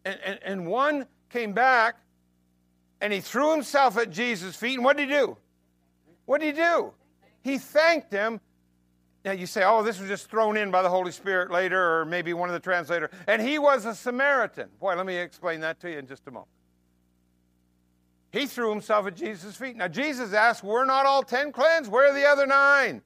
[0.05, 1.97] and, and, and one came back
[3.01, 4.75] and he threw himself at Jesus' feet.
[4.75, 5.37] And what did he do?
[6.27, 6.93] What did he do?
[7.43, 8.41] He thanked him.
[9.25, 12.05] Now you say, oh, this was just thrown in by the Holy Spirit later, or
[12.05, 13.11] maybe one of the translators.
[13.27, 14.69] And he was a Samaritan.
[14.79, 16.49] Boy, let me explain that to you in just a moment.
[18.33, 19.77] He threw himself at Jesus' feet.
[19.77, 21.91] Now, Jesus asked, We're not all ten cleansed?
[21.91, 23.03] Where are the other nine?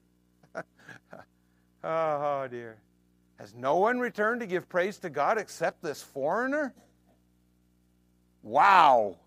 [1.83, 2.77] oh, dear.
[3.39, 6.73] Has no one returned to give praise to God except this foreigner?
[8.45, 9.17] Wow.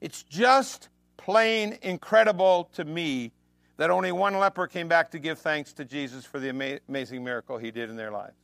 [0.00, 3.32] It's just plain incredible to me
[3.76, 6.48] that only one leper came back to give thanks to Jesus for the
[6.88, 8.34] amazing miracle he did in their lives.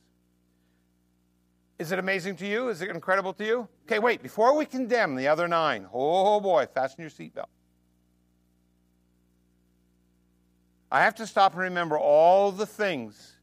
[1.79, 2.69] Is it amazing to you?
[2.69, 3.67] Is it incredible to you?
[3.85, 7.47] Okay, wait, before we condemn the other nine, oh boy, fasten your seatbelt.
[10.91, 13.33] I have to stop and remember all the things.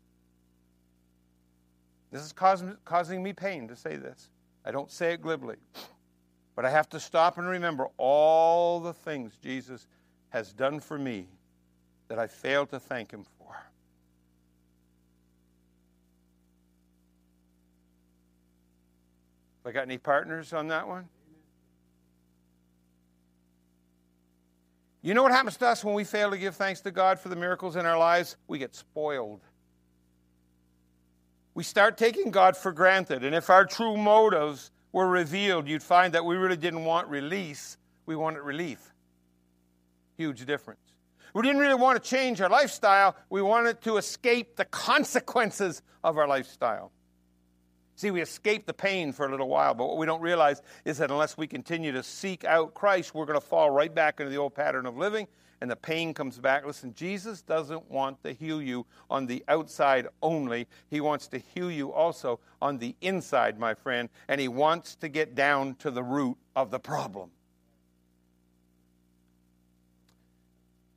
[2.13, 4.31] This is causing, causing me pain to say this.
[4.65, 5.57] I don't say it glibly.
[6.55, 9.87] But I have to stop and remember all the things Jesus
[10.31, 11.27] has done for me
[12.09, 13.57] that I failed to thank him for.
[19.65, 21.09] I got any partners on that one?
[25.03, 27.29] You know what happens to us when we fail to give thanks to God for
[27.29, 28.37] the miracles in our lives?
[28.47, 29.41] We get spoiled.
[31.55, 33.25] We start taking God for granted.
[33.25, 37.79] And if our true motives were revealed, you'd find that we really didn't want release,
[38.07, 38.93] we wanted relief.
[40.17, 40.81] Huge difference.
[41.35, 46.19] We didn't really want to change our lifestyle, we wanted to escape the consequences of
[46.19, 46.93] our lifestyle.
[47.97, 50.99] See, we escape the pain for a little while, but what we don't realize is
[50.99, 54.31] that unless we continue to seek out Christ, we're going to fall right back into
[54.31, 55.27] the old pattern of living,
[55.63, 56.67] and the pain comes back.
[56.67, 60.67] Listen, Jesus doesn't want to heal you on the outside only.
[60.91, 65.09] He wants to heal you also on the inside, my friend, and He wants to
[65.09, 67.31] get down to the root of the problem.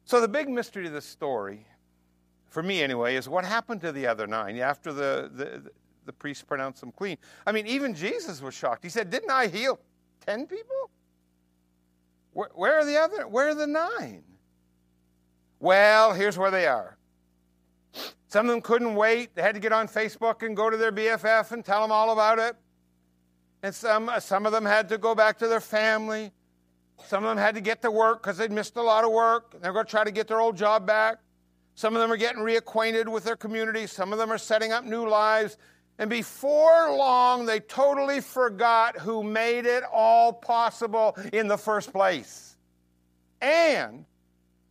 [0.06, 1.68] So, the big mystery of this story,
[2.50, 5.72] for me anyway, is what happened to the other nine after the, the,
[6.08, 7.20] the priest pronounced them clean.
[7.46, 8.84] I mean, even Jesus was shocked.
[8.84, 9.80] He said, Didn't I heal
[10.26, 10.90] 10 people?
[12.34, 13.28] Where, where are the other?
[13.28, 14.24] Where are the nine?
[15.60, 16.98] Well, here's where they are.
[18.28, 19.34] Some of them couldn't wait.
[19.36, 22.12] They had to get on Facebook and go to their BFF and tell them all
[22.12, 22.56] about it.
[23.64, 26.32] And some, some of them had to go back to their family.
[27.06, 29.60] Some of them had to get to work because they'd missed a lot of work.
[29.62, 31.18] They're going to try to get their old job back.
[31.76, 33.88] Some of them are getting reacquainted with their community.
[33.88, 35.58] Some of them are setting up new lives.
[35.98, 42.58] And before long, they totally forgot who made it all possible in the first place.
[43.42, 44.06] And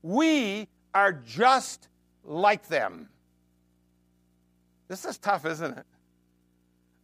[0.03, 1.89] we are just
[2.25, 3.09] like them.
[4.89, 5.87] This is tough, isn't it?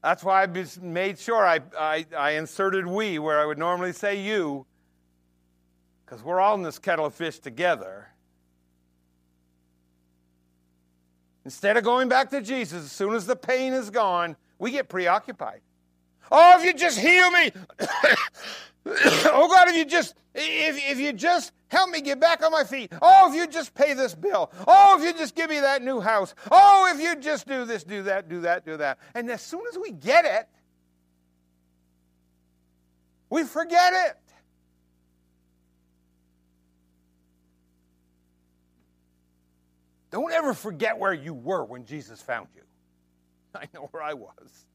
[0.03, 0.47] That's why I
[0.81, 4.65] made sure I, I, I inserted we where I would normally say you,
[6.05, 8.09] because we're all in this kettle of fish together.
[11.45, 14.89] Instead of going back to Jesus, as soon as the pain is gone, we get
[14.89, 15.61] preoccupied.
[16.31, 17.51] Oh, if you just heal me.
[18.87, 22.65] oh God, if you just if, if you just help me get back on my
[22.65, 22.93] feet.
[23.01, 24.53] Oh, if you just pay this bill.
[24.67, 26.35] Oh, if you just give me that new house.
[26.51, 28.99] Oh, if you just do this, do that, do that, do that.
[29.15, 30.49] And as soon as we get it,
[33.31, 34.17] we forget it.
[40.11, 42.63] Don't ever forget where you were when Jesus found you.
[43.55, 44.67] I know where I was.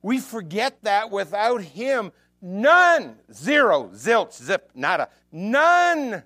[0.00, 2.12] We forget that without Him,
[2.46, 6.22] none, zero, zilch, zip, nada, none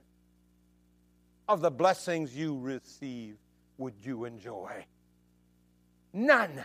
[1.49, 3.37] of the blessings you receive
[3.79, 4.85] would you enjoy.
[6.13, 6.65] None.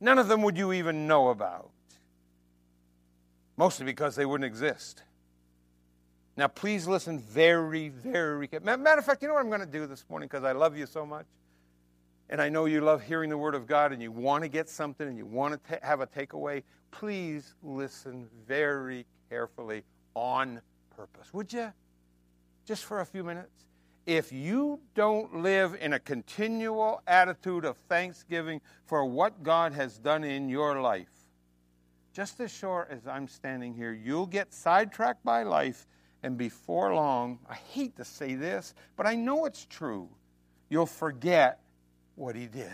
[0.00, 1.70] None of them would you even know about.
[3.56, 5.02] Mostly because they wouldn't exist.
[6.36, 8.48] Now, please listen very, very.
[8.62, 10.76] Matter of fact, you know what I'm going to do this morning because I love
[10.76, 11.26] you so much?
[12.28, 14.68] And I know you love hearing the Word of God and you want to get
[14.68, 16.62] something and you want to have a takeaway.
[16.90, 20.60] Please listen very carefully on
[20.96, 21.32] purpose.
[21.32, 21.72] Would you?
[22.64, 23.66] Just for a few minutes.
[24.06, 30.22] If you don't live in a continual attitude of thanksgiving for what God has done
[30.22, 31.10] in your life,
[32.12, 35.86] just as sure as I'm standing here, you'll get sidetracked by life
[36.22, 40.08] and before long, I hate to say this, but I know it's true,
[40.68, 41.60] you'll forget
[42.16, 42.70] what he did.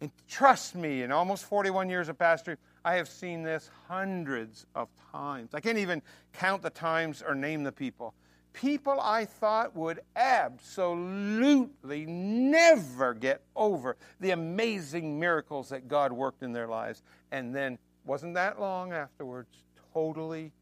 [0.00, 4.88] And trust me, in almost 41 years of pastoring, I have seen this hundreds of
[5.12, 5.54] times.
[5.54, 8.12] I can't even count the times or name the people.
[8.52, 16.52] People I thought would absolutely never get over the amazing miracles that God worked in
[16.52, 17.02] their lives.
[17.32, 19.48] And then, wasn't that long afterwards,
[19.92, 20.52] totally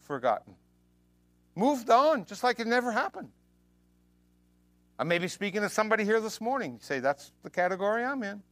[0.00, 0.54] forgotten.
[1.54, 3.30] Moved on, just like it never happened.
[5.00, 6.76] I may be speaking to somebody here this morning.
[6.82, 8.42] Say, that's the category I'm in.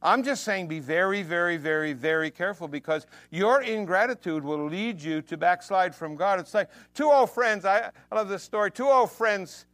[0.00, 5.20] I'm just saying be very, very, very, very careful because your ingratitude will lead you
[5.20, 6.40] to backslide from God.
[6.40, 7.66] It's like two old friends.
[7.66, 8.70] I, I love this story.
[8.70, 9.66] Two old friends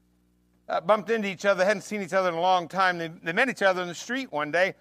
[0.68, 2.98] uh, bumped into each other, hadn't seen each other in a long time.
[2.98, 4.74] They, they met each other in the street one day.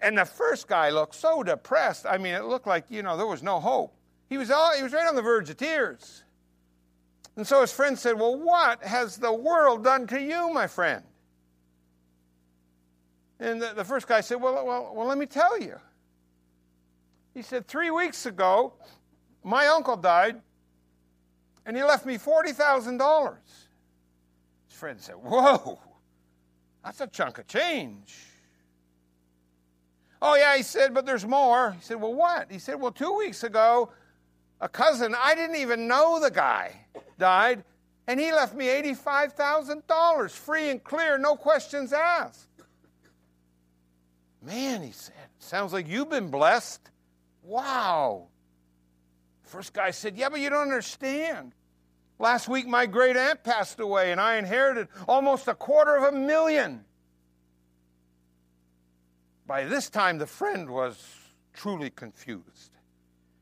[0.00, 2.04] And the first guy looked so depressed.
[2.04, 3.94] I mean, it looked like, you know, there was no hope.
[4.28, 6.24] He was, all, he was right on the verge of tears.
[7.40, 11.02] And so his friend said, Well, what has the world done to you, my friend?
[13.38, 15.76] And the, the first guy said, well, well, well, let me tell you.
[17.32, 18.74] He said, Three weeks ago,
[19.42, 20.38] my uncle died,
[21.64, 23.36] and he left me $40,000.
[24.68, 25.80] His friend said, Whoa,
[26.84, 28.18] that's a chunk of change.
[30.20, 31.72] Oh, yeah, he said, but there's more.
[31.72, 32.52] He said, Well, what?
[32.52, 33.92] He said, Well, two weeks ago,
[34.60, 36.76] a cousin, I didn't even know the guy,
[37.20, 37.62] died,
[38.08, 42.48] and he left me $85,000 free and clear, no questions asked.
[44.42, 46.90] Man, he said, sounds like you've been blessed.
[47.44, 48.26] Wow.
[49.44, 51.52] First guy said, Yeah, but you don't understand.
[52.18, 56.16] Last week, my great aunt passed away, and I inherited almost a quarter of a
[56.16, 56.84] million.
[59.46, 61.02] By this time, the friend was
[61.52, 62.70] truly confused.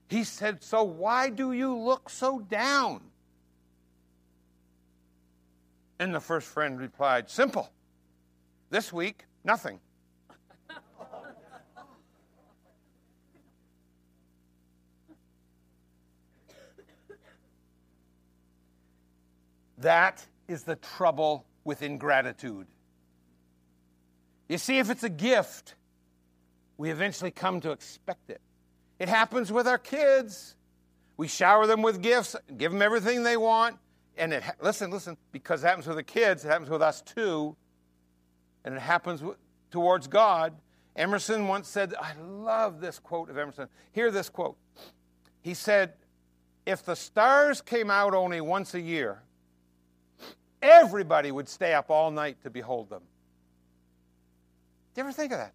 [0.09, 3.03] He said, So why do you look so down?
[5.99, 7.71] And the first friend replied, Simple.
[8.71, 9.81] This week, nothing.
[19.79, 22.67] That is the trouble with ingratitude.
[24.49, 25.75] You see, if it's a gift,
[26.77, 28.41] we eventually come to expect it.
[28.99, 30.57] It happens with our kids.
[31.17, 33.77] We shower them with gifts, give them everything they want,
[34.19, 37.57] and it listen, listen, because it happens with the kids, it happens with us too,
[38.65, 39.23] and it happens
[39.71, 40.55] towards God.
[40.97, 43.69] Emerson once said, I love this quote of Emerson.
[43.93, 44.57] Hear this quote.
[45.41, 45.93] He said,
[46.67, 49.23] If the stars came out only once a year,
[50.61, 53.03] everybody would stay up all night to behold them.
[54.95, 55.55] Do you ever think of that?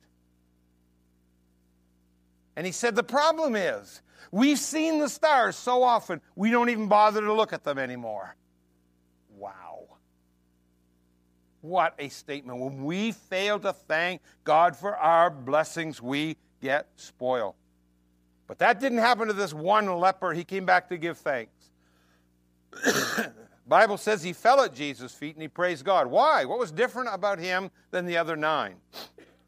[2.55, 4.01] And he said, The problem is,
[4.31, 8.35] we've seen the stars so often, we don't even bother to look at them anymore.
[11.63, 12.59] What a statement.
[12.59, 17.55] When we fail to thank God for our blessings, we get spoiled.
[18.47, 20.33] But that didn't happen to this one leper.
[20.33, 21.71] He came back to give thanks.
[23.65, 26.07] Bible says he fell at Jesus' feet and he praised God.
[26.07, 26.43] Why?
[26.43, 28.75] What was different about him than the other nine?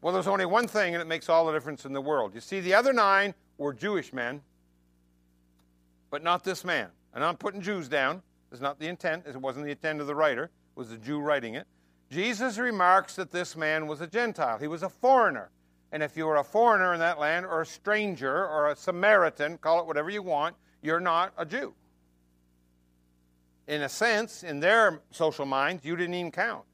[0.00, 2.34] Well, there's only one thing, and it makes all the difference in the world.
[2.34, 4.40] You see, the other nine were Jewish men,
[6.08, 6.88] but not this man.
[7.12, 8.22] And I'm putting Jews down.
[8.50, 9.26] It's not the intent.
[9.26, 10.44] It wasn't the intent of the writer.
[10.44, 11.66] It was the Jew writing it.
[12.10, 14.58] Jesus remarks that this man was a Gentile.
[14.58, 15.50] He was a foreigner.
[15.92, 19.58] And if you were a foreigner in that land, or a stranger, or a Samaritan,
[19.58, 21.74] call it whatever you want, you're not a Jew.
[23.66, 26.64] In a sense, in their social minds, you didn't even count.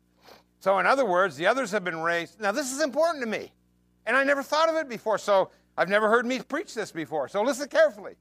[0.61, 2.41] So, in other words, the others have been raised.
[2.41, 3.53] Now, this is important to me,
[4.07, 7.29] and I never thought of it before, so I've never heard me preach this before.
[7.29, 8.15] So, listen carefully.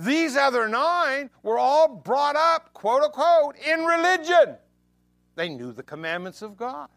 [0.00, 4.56] These other nine were all brought up, quote unquote, in religion.
[5.34, 6.88] They knew the commandments of God.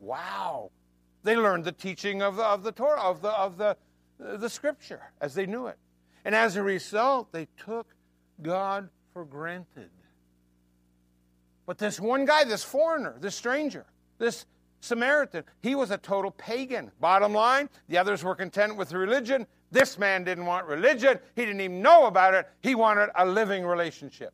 [0.00, 0.70] Wow.
[1.24, 3.76] They learned the teaching of the, of the Torah, of the, of the,
[4.24, 5.76] uh, the scripture as they knew it.
[6.24, 7.86] And as a result, they took
[8.40, 9.90] God for granted.
[11.66, 13.84] But this one guy, this foreigner, this stranger,
[14.16, 14.46] this
[14.80, 16.92] Samaritan, he was a total pagan.
[16.98, 19.46] Bottom line, the others were content with religion.
[19.70, 21.18] This man didn't want religion.
[21.34, 22.48] He didn't even know about it.
[22.60, 24.32] He wanted a living relationship.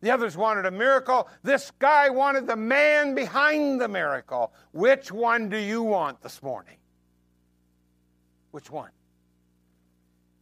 [0.00, 1.28] The others wanted a miracle.
[1.42, 4.52] This guy wanted the man behind the miracle.
[4.72, 6.76] Which one do you want this morning?
[8.52, 8.90] Which one?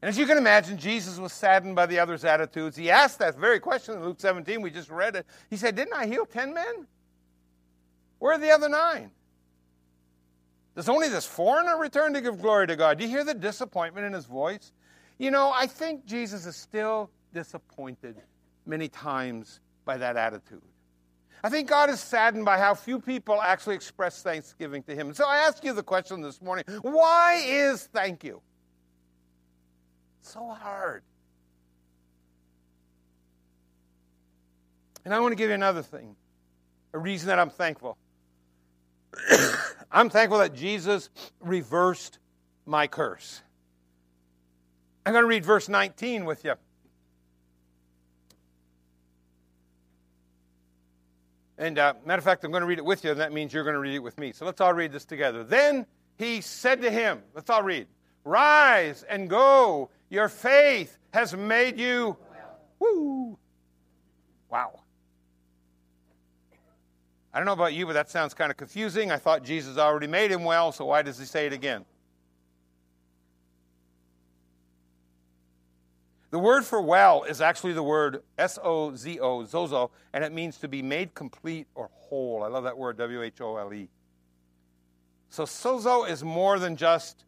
[0.02, 2.76] And as you can imagine, Jesus was saddened by the others' attitudes.
[2.76, 4.60] He asked that very question in Luke 17.
[4.60, 5.26] We just read it.
[5.48, 6.86] He said, Didn't I heal 10 men?
[8.18, 9.10] Where are the other nine?
[10.76, 12.98] Does only this foreigner return to give glory to God?
[12.98, 14.72] Do you hear the disappointment in his voice?
[15.18, 18.16] You know, I think Jesus is still disappointed
[18.66, 20.60] many times by that attitude.
[21.42, 25.14] I think God is saddened by how few people actually express thanksgiving to Him.
[25.14, 28.42] So I ask you the question this morning why is thank you?
[30.22, 31.02] So hard.
[35.04, 36.16] And I want to give you another thing,
[36.92, 37.96] a reason that I'm thankful.
[39.92, 41.10] I'm thankful that Jesus
[41.40, 42.18] reversed
[42.64, 43.42] my curse.
[45.04, 46.54] I'm going to read verse 19 with you.
[51.58, 53.54] And uh, matter of fact, I'm going to read it with you, and that means
[53.54, 54.32] you're going to read it with me.
[54.32, 55.42] So let's all read this together.
[55.42, 55.86] Then
[56.18, 57.86] he said to him, let's all read,
[58.26, 59.88] Rise and go.
[60.10, 62.16] Your faith has made you.
[62.80, 63.38] Woo!
[64.50, 64.80] Wow.
[67.36, 69.10] I don't know about you, but that sounds kind of confusing.
[69.10, 71.84] I thought Jesus already made him well, so why does he say it again?
[76.30, 80.32] The word for well is actually the word S O Z O, sozo, and it
[80.32, 82.42] means to be made complete or whole.
[82.42, 83.90] I love that word, W H O L E.
[85.28, 87.26] So sozo is more than just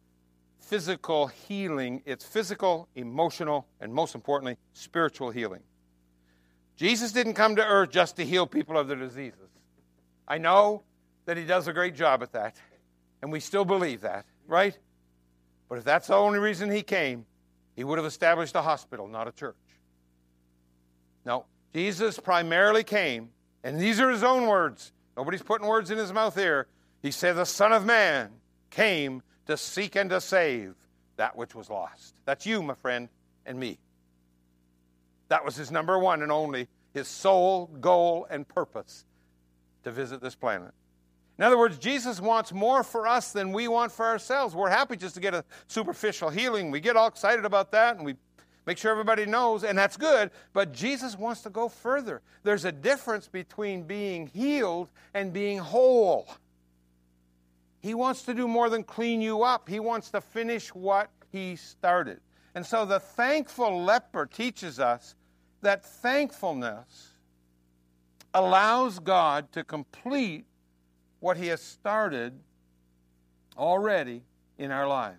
[0.57, 5.61] physical healing, it's physical, emotional, and most importantly, spiritual healing.
[6.77, 9.49] Jesus didn't come to earth just to heal people of their diseases.
[10.29, 10.83] I know
[11.25, 12.55] that he does a great job at that,
[13.21, 14.77] and we still believe that, right?
[15.67, 17.25] But if that's the only reason he came,
[17.75, 19.55] he would have established a hospital, not a church.
[21.25, 23.29] No, Jesus primarily came,
[23.63, 24.91] and these are his own words.
[25.17, 26.67] Nobody's putting words in his mouth here.
[27.01, 28.29] He said, The Son of Man
[28.69, 30.75] came to seek and to save
[31.17, 32.15] that which was lost.
[32.25, 33.09] That's you, my friend,
[33.45, 33.79] and me.
[35.27, 39.05] That was his number one and only, his sole goal and purpose
[39.83, 40.71] to visit this planet.
[41.37, 44.53] In other words, Jesus wants more for us than we want for ourselves.
[44.53, 46.69] We're happy just to get a superficial healing.
[46.69, 48.15] We get all excited about that and we
[48.65, 50.31] make sure everybody knows, and that's good.
[50.53, 52.21] But Jesus wants to go further.
[52.43, 56.27] There's a difference between being healed and being whole.
[57.79, 61.55] He wants to do more than clean you up, He wants to finish what He
[61.55, 62.19] started.
[62.53, 65.15] And so the thankful leper teaches us
[65.61, 67.08] that thankfulness
[68.33, 70.45] allows God to complete
[71.19, 72.39] what He has started
[73.57, 74.23] already
[74.57, 75.17] in our lives.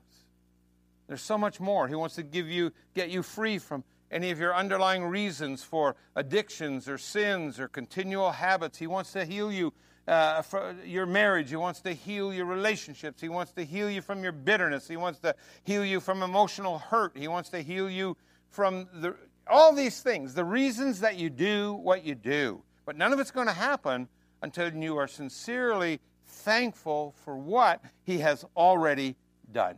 [1.09, 1.89] There's so much more.
[1.89, 5.97] He wants to give you, get you free from any of your underlying reasons for
[6.15, 8.79] addictions or sins or continual habits.
[8.79, 9.73] He wants to heal you
[10.07, 11.51] uh, for your marriage.
[11.51, 13.21] He wants to heal your relationships.
[13.21, 14.89] He wants to heal you from your bitterness.
[14.89, 15.35] He wants to
[15.65, 17.17] heal you from emotional hurt.
[17.17, 18.17] He wants to heal you
[18.49, 19.15] from the,
[19.47, 22.63] all these things, the reasons that you do what you do.
[22.91, 24.09] But none of it's going to happen
[24.43, 29.15] until you are sincerely thankful for what He has already
[29.53, 29.77] done.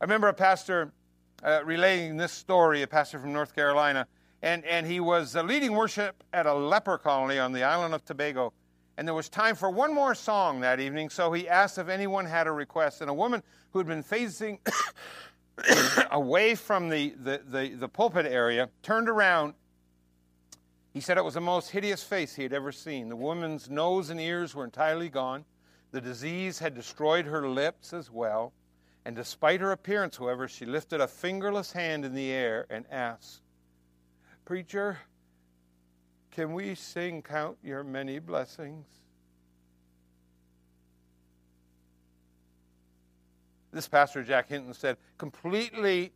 [0.00, 0.92] I remember a pastor
[1.44, 4.06] uh, relating this story, a pastor from North Carolina,
[4.40, 8.02] and, and he was uh, leading worship at a leper colony on the island of
[8.06, 8.54] Tobago.
[8.96, 12.24] And there was time for one more song that evening, so he asked if anyone
[12.24, 13.02] had a request.
[13.02, 14.58] And a woman who had been facing
[16.10, 19.52] away from the, the, the, the pulpit area turned around.
[20.96, 23.10] He said it was the most hideous face he had ever seen.
[23.10, 25.44] The woman's nose and ears were entirely gone.
[25.90, 28.54] The disease had destroyed her lips as well.
[29.04, 33.42] And despite her appearance, however, she lifted a fingerless hand in the air and asked,
[34.46, 34.96] Preacher,
[36.30, 38.86] can we sing Count Your Many Blessings?
[43.70, 46.14] This pastor, Jack Hinton, said, completely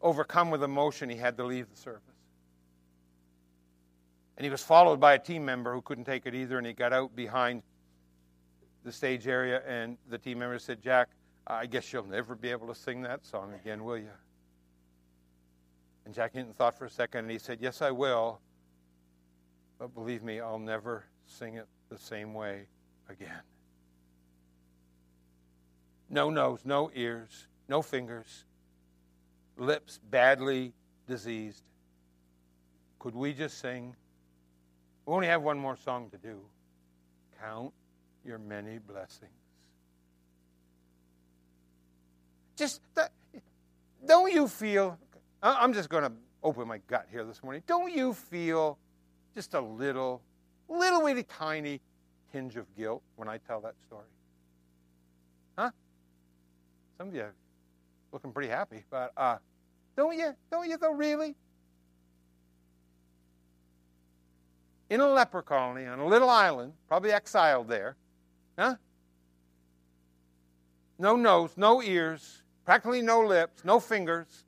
[0.00, 2.11] overcome with emotion, he had to leave the service.
[4.36, 6.72] And he was followed by a team member who couldn't take it either, and he
[6.72, 7.62] got out behind
[8.84, 11.08] the stage area, and the team member said, Jack,
[11.46, 14.10] I guess you'll never be able to sing that song again, will you?
[16.04, 18.40] And Jack Hinton thought for a second and he said, Yes, I will.
[19.78, 22.66] But believe me, I'll never sing it the same way
[23.08, 23.42] again.
[26.08, 28.44] No nose, no ears, no fingers,
[29.56, 30.72] lips badly
[31.06, 31.64] diseased.
[32.98, 33.96] Could we just sing?
[35.06, 36.40] We only have one more song to do.
[37.40, 37.72] Count
[38.24, 39.30] your many blessings.
[42.56, 42.80] Just
[44.06, 44.98] don't you feel?
[45.42, 47.62] I'm just going to open my gut here this morning.
[47.66, 48.78] Don't you feel
[49.34, 50.22] just a little,
[50.68, 51.80] little bitty tiny
[52.32, 54.04] tinge of guilt when I tell that story?
[55.58, 55.70] Huh?
[56.98, 57.26] Some of you
[58.12, 59.38] looking pretty happy, but uh,
[59.96, 60.34] don't you?
[60.50, 60.92] Don't you though?
[60.92, 61.34] Really?
[64.92, 67.96] In a leper colony on a little island, probably exiled there,
[68.58, 68.74] huh?
[70.98, 74.44] No nose, no ears, practically no lips, no fingers.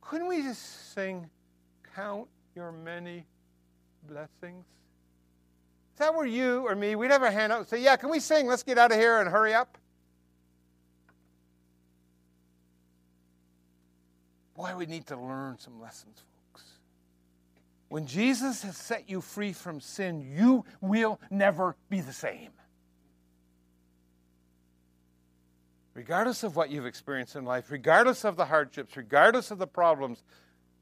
[0.00, 1.30] Couldn't we just sing,
[1.94, 2.26] Count
[2.56, 3.26] Your Many
[4.08, 4.64] Blessings?
[5.92, 8.10] If that were you or me, we'd have our hand up and say, Yeah, can
[8.10, 8.48] we sing?
[8.48, 9.78] Let's get out of here and hurry up.
[14.56, 16.24] Boy, we need to learn some lessons.
[17.94, 22.50] When Jesus has set you free from sin, you will never be the same.
[25.94, 30.24] regardless of what you've experienced in life, regardless of the hardships, regardless of the problems,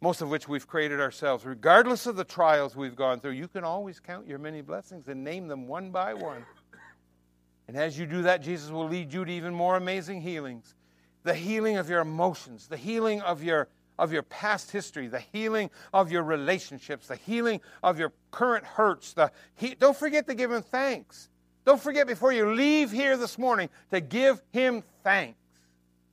[0.01, 3.63] most of which we've created ourselves, regardless of the trials we've gone through, you can
[3.63, 6.47] always count your many blessings and name them one by one.
[7.69, 10.75] And as you do that, Jesus will lead you to even more amazing healings.
[11.25, 13.69] The healing of your emotions, the healing of your
[14.03, 19.13] of your past history, the healing of your relationships, the healing of your current hurts.
[19.13, 21.29] The he, don't forget to give him thanks.
[21.65, 25.39] Don't forget before you leave here this morning to give Him thanks.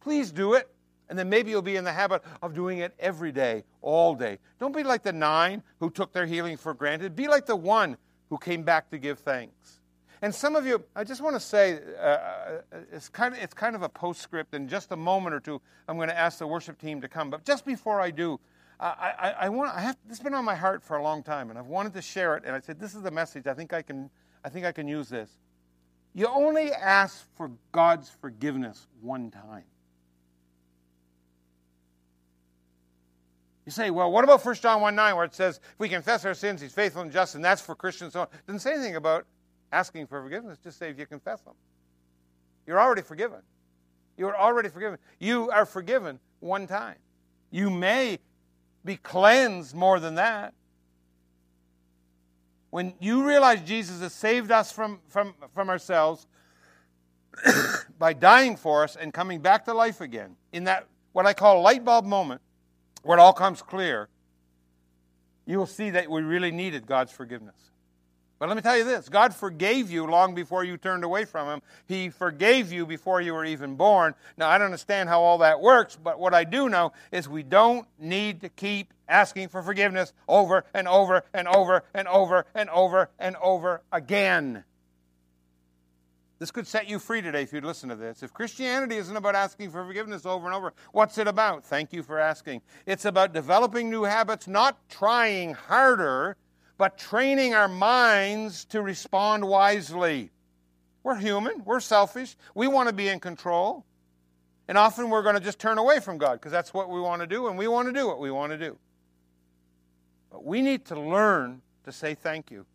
[0.02, 0.70] Please do it.
[1.10, 4.38] And then maybe you'll be in the habit of doing it every day, all day.
[4.60, 7.16] Don't be like the nine who took their healing for granted.
[7.16, 7.98] Be like the one
[8.30, 9.79] who came back to give thanks.
[10.22, 12.62] And some of you, I just want to say, uh, uh
[12.92, 14.54] it's, kind of, it's kind of a postscript.
[14.54, 17.30] In just a moment or two, I'm going to ask the worship team to come.
[17.30, 18.40] But just before I do,
[18.80, 21.24] I, I, I want, I have, this has been on my heart for a long
[21.24, 22.44] time, and I've wanted to share it.
[22.46, 23.48] And I said, this is the message.
[23.48, 24.10] I think I can
[24.44, 25.30] I think I can use this.
[26.14, 29.64] You only ask for God's forgiveness one time.
[33.66, 36.26] You say, well, what about 1 John 1 9, where it says, if we confess
[36.26, 38.14] our sins, he's faithful and just, and that's for Christians.
[38.14, 39.28] So it doesn't say anything about
[39.72, 41.54] asking for forgiveness, just say if you confess them.
[42.66, 43.40] You're already forgiven.
[44.18, 45.00] You're already forgiven.
[45.20, 46.98] You are forgiven one time.
[47.52, 48.20] You may
[48.86, 50.54] be cleansed more than that.
[52.70, 56.28] When you realize Jesus has saved us from, from, from ourselves
[58.00, 61.62] by dying for us and coming back to life again, in that what I call
[61.62, 62.42] light bulb moment,
[63.04, 64.10] where it all comes clear,
[65.46, 67.72] you will see that we really needed God's forgiveness.
[68.40, 71.48] But let me tell you this God forgave you long before you turned away from
[71.48, 71.62] Him.
[71.88, 74.16] He forgave you before you were even born.
[74.38, 77.44] Now, I don't understand how all that works, but what I do know is we
[77.44, 82.70] don't need to keep asking for forgiveness over and over and over and over and
[82.70, 84.64] over and over again.
[86.38, 88.24] This could set you free today if you'd listen to this.
[88.24, 91.66] If Christianity isn't about asking for forgiveness over and over, what's it about?
[91.66, 92.62] Thank you for asking.
[92.86, 96.38] It's about developing new habits, not trying harder
[96.80, 100.32] but training our minds to respond wisely.
[101.04, 103.86] We're human, we're selfish, we want to be in control.
[104.70, 107.22] And often we're going to just turn away from God because that's what we want
[107.22, 108.78] to do, and we want to do what we want to do.
[110.32, 112.66] But we need to learn to say thank you.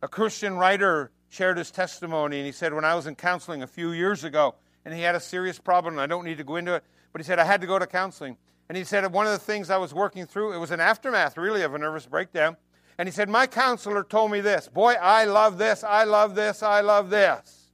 [0.00, 3.66] A Christian writer shared his testimony, and he said, When I was in counseling a
[3.66, 6.54] few years ago, and he had a serious problem, and I don't need to go
[6.54, 8.36] into it, but he said, I had to go to counseling.
[8.68, 11.38] And he said, one of the things I was working through, it was an aftermath,
[11.38, 12.56] really, of a nervous breakdown.
[12.98, 16.62] And he said, My counselor told me this Boy, I love this, I love this,
[16.62, 17.70] I love this.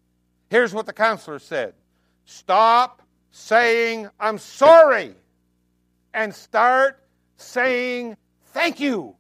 [0.51, 1.75] Here's what the counselor said
[2.27, 5.15] Stop saying, I'm sorry,
[6.13, 7.03] and start
[7.37, 8.17] saying,
[8.49, 9.17] Thank you.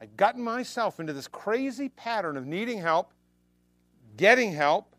[0.00, 3.12] I'd gotten myself into this crazy pattern of needing help,
[4.16, 4.94] getting help,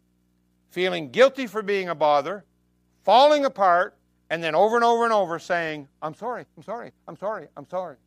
[0.69, 2.45] feeling guilty for being a bother,
[3.03, 3.96] falling apart,
[4.29, 7.67] and then over and over and over saying, I'm sorry, I'm sorry, I'm sorry, I'm
[7.69, 7.97] sorry.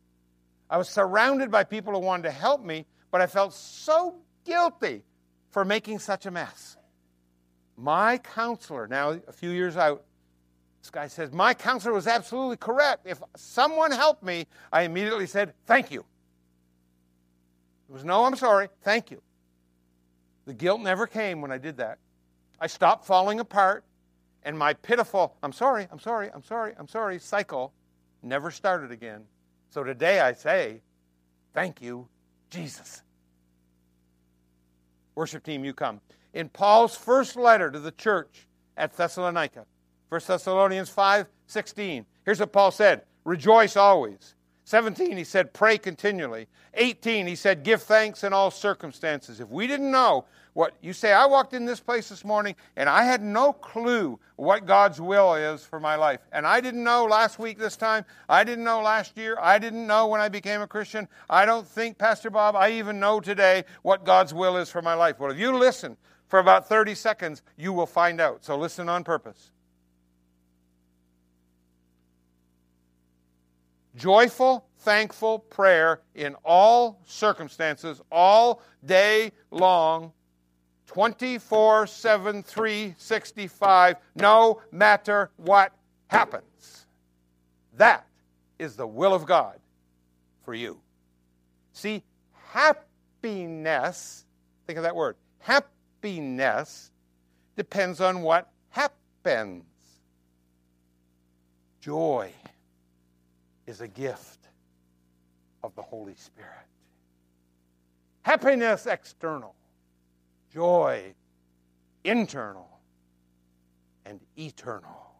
[0.69, 4.15] I was surrounded by people who wanted to help me, but I felt so
[4.45, 5.03] guilty
[5.49, 6.77] for making such a mess.
[7.75, 10.03] My counselor, now a few years out,
[10.81, 13.05] this guy says, My counselor was absolutely correct.
[13.05, 16.05] If someone helped me, I immediately said, Thank you.
[17.89, 19.21] It was no, I'm sorry, thank you.
[20.45, 21.99] The guilt never came when I did that.
[22.59, 23.83] I stopped falling apart
[24.43, 27.73] and my pitiful, I'm sorry, I'm sorry, I'm sorry, I'm sorry cycle
[28.23, 29.23] never started again.
[29.69, 30.81] So today I say,
[31.53, 32.07] thank you,
[32.49, 33.01] Jesus.
[35.15, 36.01] Worship team, you come.
[36.33, 39.65] In Paul's first letter to the church at Thessalonica,
[40.09, 44.35] 1 Thessalonians 5 16, here's what Paul said Rejoice always.
[44.65, 46.47] 17, he said, pray continually.
[46.75, 49.41] 18, he said, give thanks in all circumstances.
[49.41, 52.89] If we didn't know what you say, I walked in this place this morning and
[52.89, 56.19] I had no clue what God's will is for my life.
[56.31, 58.03] And I didn't know last week this time.
[58.27, 59.37] I didn't know last year.
[59.41, 61.07] I didn't know when I became a Christian.
[61.29, 64.93] I don't think, Pastor Bob, I even know today what God's will is for my
[64.93, 65.19] life.
[65.19, 65.95] Well, if you listen
[66.27, 68.43] for about 30 seconds, you will find out.
[68.43, 69.51] So listen on purpose.
[73.95, 80.11] joyful, thankful prayer in all circumstances, all day long,
[80.93, 85.71] 24 7, 365, no matter what
[86.07, 86.85] happens.
[87.77, 88.05] That
[88.59, 89.57] is the will of God
[90.43, 90.81] for you.
[91.71, 92.03] See,
[92.49, 94.25] happiness,
[94.67, 96.91] think of that word, happiness
[97.55, 99.63] depends on what happens.
[101.79, 102.31] Joy
[103.65, 104.39] is a gift
[105.63, 106.49] of the Holy Spirit.
[108.23, 109.55] Happiness external,
[110.53, 111.13] joy
[112.03, 112.67] internal,
[114.05, 115.13] and eternal.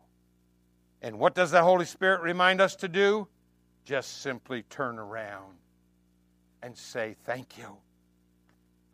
[1.02, 3.28] And what does the Holy Spirit remind us to do?
[3.86, 5.58] Just simply turn around
[6.62, 7.78] and say, Thank you.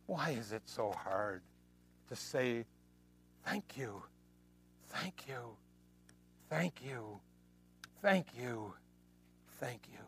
[0.05, 1.41] Why is it so hard
[2.09, 2.65] to say,
[3.45, 4.01] Thank you,
[4.89, 5.57] thank you,
[6.49, 7.19] thank you,
[8.01, 8.73] thank you?
[9.59, 10.06] Thank you.